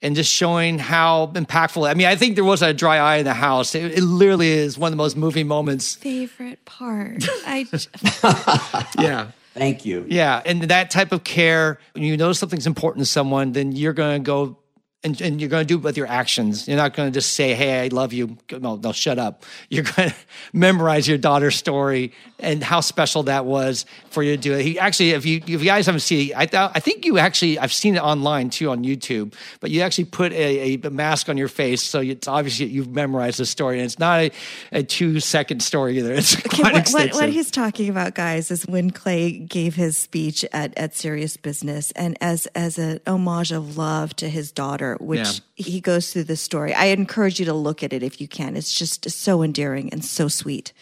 [0.00, 3.24] and just showing how impactful i mean i think there was a dry eye in
[3.24, 3.74] the house.
[3.74, 5.96] It, it literally is one of the most moving moments.
[5.96, 7.24] Favorite part.
[7.46, 7.66] I
[8.98, 9.32] yeah.
[9.54, 10.04] Thank you.
[10.08, 13.92] Yeah and that type of care when you know something's important to someone then you're
[13.92, 14.56] going to go
[15.04, 16.66] and, and you're going to do it with your actions.
[16.66, 19.44] You're not going to just say, "Hey, I love you." No, no, shut up.
[19.68, 20.16] You're going to
[20.52, 24.62] memorize your daughter's story and how special that was for you to do it.
[24.62, 27.18] He actually, if you if you guys haven't seen it, I thought I think you
[27.18, 29.34] actually I've seen it online too on YouTube.
[29.60, 33.38] But you actually put a, a mask on your face, so it's obviously you've memorized
[33.38, 34.30] the story, and it's not a,
[34.72, 36.14] a two second story either.
[36.14, 37.14] It's okay, quite what, extensive.
[37.14, 41.36] What, what he's talking about, guys, is when Clay gave his speech at at Serious
[41.36, 45.64] Business, and as as an homage of love to his daughter which yeah.
[45.64, 46.74] he goes through the story.
[46.74, 48.56] I encourage you to look at it if you can.
[48.56, 50.72] It's just so endearing and so sweet.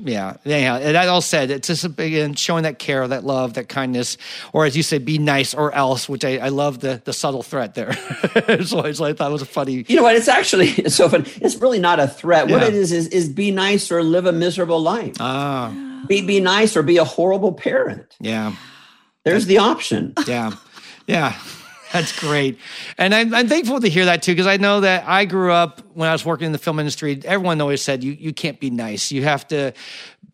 [0.00, 0.76] Yeah, yeah.
[0.76, 4.16] And that all said, it's just again showing that care, that love, that kindness,
[4.52, 6.08] or as you say, be nice or else.
[6.08, 7.92] Which I, I love the the subtle threat there.
[8.64, 9.84] so I thought it was a funny.
[9.86, 10.16] You know what?
[10.16, 11.24] It's actually it's so fun.
[11.36, 12.48] It's really not a threat.
[12.48, 12.56] Yeah.
[12.56, 15.14] What it is is is be nice or live a miserable life.
[15.20, 15.72] Ah.
[16.08, 18.16] Be be nice or be a horrible parent.
[18.20, 18.56] Yeah.
[19.24, 20.12] There's the option.
[20.26, 20.52] Yeah.
[21.06, 21.38] Yeah.
[21.94, 22.58] That's great.
[22.98, 25.80] And I'm, I'm thankful to hear that too, because I know that I grew up
[25.94, 27.20] when I was working in the film industry.
[27.24, 29.12] Everyone always said, you, you can't be nice.
[29.12, 29.72] You have to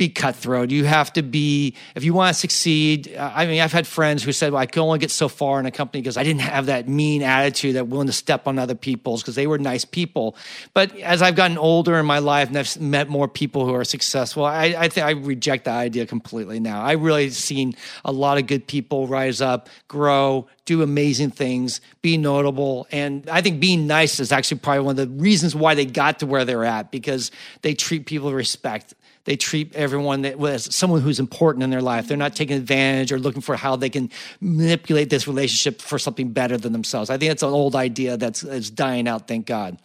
[0.00, 0.70] be cutthroat.
[0.70, 3.14] You have to be, if you want to succeed.
[3.14, 5.60] Uh, I mean, I've had friends who said, well, I can only get so far
[5.60, 8.58] in a company because I didn't have that mean attitude that willing to step on
[8.58, 10.36] other people's because they were nice people.
[10.72, 13.84] But as I've gotten older in my life and I've met more people who are
[13.84, 16.80] successful, I, I think I reject that idea completely now.
[16.80, 22.16] I really seen a lot of good people rise up, grow, do amazing things, be
[22.16, 22.86] notable.
[22.90, 26.20] And I think being nice is actually probably one of the reasons why they got
[26.20, 27.30] to where they're at because
[27.60, 28.94] they treat people with respect
[29.24, 32.08] they treat everyone as someone who's important in their life.
[32.08, 34.10] They're not taking advantage or looking for how they can
[34.40, 37.10] manipulate this relationship for something better than themselves.
[37.10, 39.78] I think that's an old idea that's, that's dying out, thank God.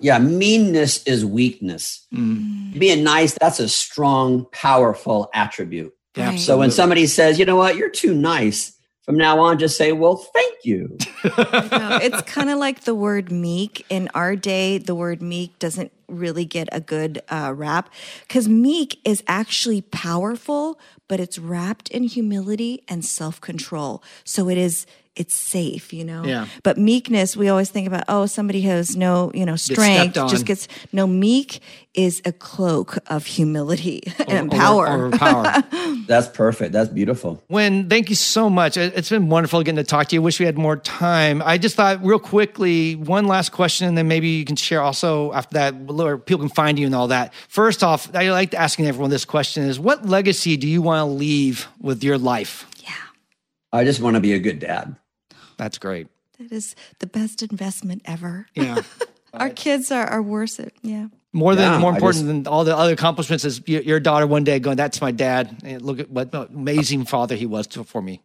[0.00, 2.06] Yeah, meanness is weakness.
[2.12, 2.78] Mm.
[2.78, 5.94] Being nice, that's a strong, powerful attribute.
[6.16, 8.76] Yeah, so when somebody says, you know what, you're too nice,
[9.10, 10.96] from now on, just say, well, thank you.
[11.24, 13.84] it's kind of like the word meek.
[13.90, 17.90] In our day, the word meek doesn't really get a good uh, rap
[18.20, 24.00] because meek is actually powerful, but it's wrapped in humility and self control.
[24.22, 24.86] So it is
[25.20, 26.24] it's safe, you know.
[26.24, 26.46] Yeah.
[26.62, 30.66] But meekness, we always think about, oh, somebody has no, you know, strength, just gets
[30.94, 31.60] no meek
[31.92, 34.86] is a cloak of humility and power.
[34.86, 35.62] Or, or power.
[36.06, 36.72] That's perfect.
[36.72, 37.42] That's beautiful.
[37.50, 38.78] Winn thank you so much.
[38.78, 40.22] It's been wonderful getting to talk to you.
[40.22, 41.42] Wish we had more time.
[41.44, 45.34] I just thought, real quickly, one last question, and then maybe you can share also
[45.34, 47.34] after that where people can find you and all that.
[47.48, 51.12] First off, I like asking everyone this question: Is what legacy do you want to
[51.12, 52.66] leave with your life?
[52.82, 52.94] Yeah.
[53.70, 54.96] I just want to be a good dad.
[55.60, 56.08] That's great.
[56.38, 58.46] That is the best investment ever.
[58.54, 58.80] Yeah.
[59.34, 60.72] Our kids are, are worth it.
[60.80, 61.08] Yeah.
[61.34, 64.26] More than yeah, more important just, than all the other accomplishments is your, your, daughter
[64.26, 67.84] one day going, "That's my dad." And look at what amazing father he was to,
[67.84, 68.22] for me.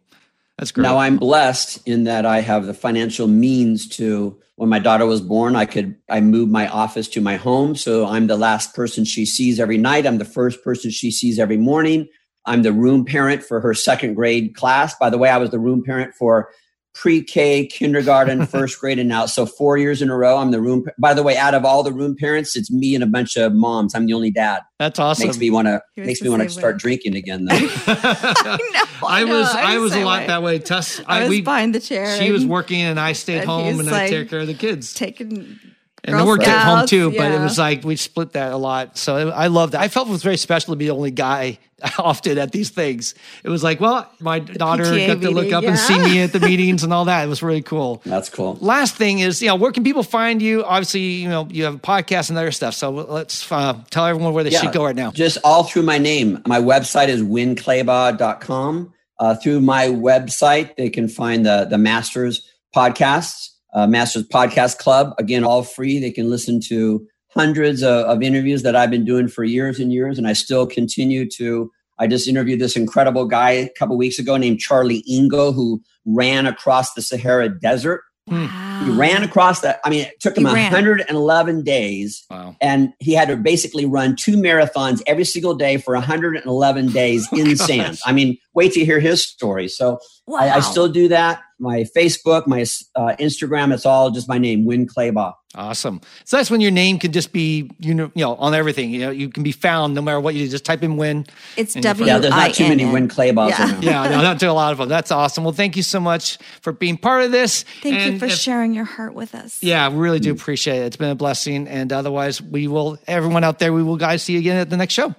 [0.57, 0.83] That's great.
[0.83, 4.39] Now I'm blessed in that I have the financial means to.
[4.55, 8.07] When my daughter was born, I could I moved my office to my home, so
[8.07, 10.07] I'm the last person she sees every night.
[10.07, 12.07] I'm the first person she sees every morning.
[12.45, 14.95] I'm the room parent for her second grade class.
[14.95, 16.49] By the way, I was the room parent for
[16.95, 20.37] pre-K, kindergarten, first grade, and now so four years in a row.
[20.37, 20.85] I'm the room.
[20.97, 23.53] By the way, out of all the room parents, it's me and a bunch of
[23.53, 23.93] moms.
[23.93, 24.61] I'm the only dad.
[24.79, 25.27] That's awesome.
[25.27, 27.45] Makes me want to makes me want to start drinking again.
[27.49, 28.57] Though I,
[28.97, 30.27] know, I, was I, was a lot way.
[30.27, 30.59] that way.
[30.59, 32.17] Tess, I, was we, behind the chair.
[32.17, 34.53] She was working, and I stayed and home, and like I take care of the
[34.53, 34.93] kids.
[34.93, 35.59] Taking
[36.05, 37.39] and Girl worked Scouts, at home too, but yeah.
[37.39, 38.97] it was like we split that a lot.
[38.97, 39.79] So I loved it.
[39.79, 41.57] I felt it was very special to be the only guy
[41.99, 43.15] often at these things.
[43.43, 45.69] It was like, well, my daughter PTA got to look up yeah.
[45.71, 47.23] and see me at the meetings and all that.
[47.23, 48.01] It was really cool.
[48.05, 48.57] That's cool.
[48.61, 50.63] Last thing is, you know, where can people find you?
[50.63, 52.73] Obviously, you know, you have a podcast and other stuff.
[52.73, 55.11] So let's uh, tell everyone where they yeah, should go right now.
[55.11, 56.41] Just all through my name.
[56.45, 58.93] My website is winnclaybaugh.com.
[59.17, 65.13] Uh, through my website, they can find the the Masters podcasts uh, Masters Podcast Club.
[65.19, 65.99] Again, all free.
[65.99, 69.91] They can listen to hundreds of, of, interviews that I've been doing for years and
[69.91, 71.71] years, and I still continue to.
[71.97, 76.45] I just interviewed this incredible guy a couple weeks ago named Charlie Engle, who ran
[76.45, 78.81] across the Sahara Desert Wow.
[78.83, 79.79] He ran across that.
[79.85, 82.25] I mean, it took him 111 days.
[82.29, 82.55] Wow.
[82.59, 87.37] And he had to basically run two marathons every single day for 111 days oh,
[87.37, 87.67] in gosh.
[87.67, 87.99] sand.
[88.05, 89.67] I mean, wait to hear his story.
[89.67, 90.39] So wow.
[90.39, 91.41] I, I, still do that.
[91.58, 92.62] My Facebook, my
[92.95, 95.34] uh, Instagram, it's all just my name, Winn Claybaugh.
[95.58, 96.01] Awesome.
[96.26, 98.89] So that's when your name can just be you know you know on everything.
[98.89, 101.26] You know you can be found no matter what you just type in Winn.
[101.56, 102.06] It's W.
[102.06, 103.49] Yeah, there's not too many Winn Claybaughs.
[103.49, 104.89] Yeah, yeah, no, not too a lot of them.
[104.89, 105.43] That's awesome.
[105.43, 107.64] Well, thank you so much for being part of this.
[107.82, 109.64] Thank and you for if, sharing your heart with us.
[109.64, 110.88] Yeah, we really do appreciate it.
[110.88, 111.68] It's been a blessing.
[111.68, 113.72] And otherwise, we will everyone out there.
[113.72, 115.16] We will guys see you again at the next show.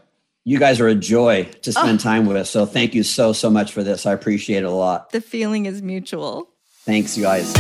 [0.48, 1.72] You guys are a joy to oh.
[1.72, 2.02] spend oh.
[2.02, 2.46] time with.
[2.46, 4.06] So thank you so so much for this.
[4.06, 5.10] I appreciate it a lot.
[5.10, 6.48] The feeling is mutual.
[6.84, 7.52] Thanks, you guys.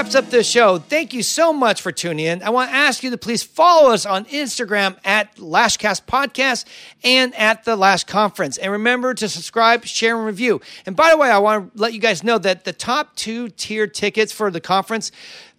[0.00, 0.78] Wraps up this show.
[0.78, 2.42] Thank you so much for tuning in.
[2.42, 6.64] I want to ask you to please follow us on Instagram at Lashcast Podcast
[7.04, 8.56] and at the Lash Conference.
[8.56, 10.62] And remember to subscribe, share, and review.
[10.86, 13.50] And by the way, I want to let you guys know that the top two
[13.50, 15.12] tier tickets for the conference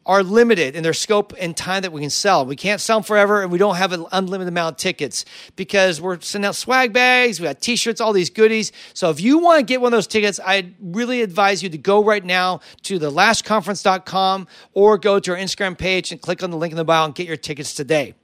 [0.06, 2.46] are limited in their scope and time that we can sell.
[2.46, 5.26] We can't sell them forever, and we don't have an unlimited amount of tickets
[5.56, 8.72] because we're sending out swag bags, we got t-shirts, all these goodies.
[8.94, 11.78] So if you want to get one of those tickets, I really advise you to
[11.78, 16.58] go right now to thelashconference.com or go to our Instagram page and click on the
[16.58, 18.16] link in the bio and get your tickets today.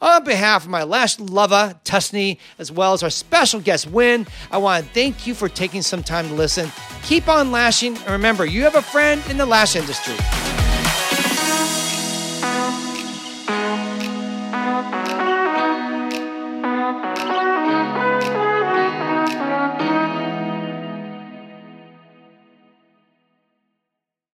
[0.00, 4.58] On behalf of my lash lover, Tusney, as well as our special guest, Winn, I
[4.58, 6.70] want to thank you for taking some time to listen.
[7.02, 10.16] Keep on lashing, and remember, you have a friend in the lash industry.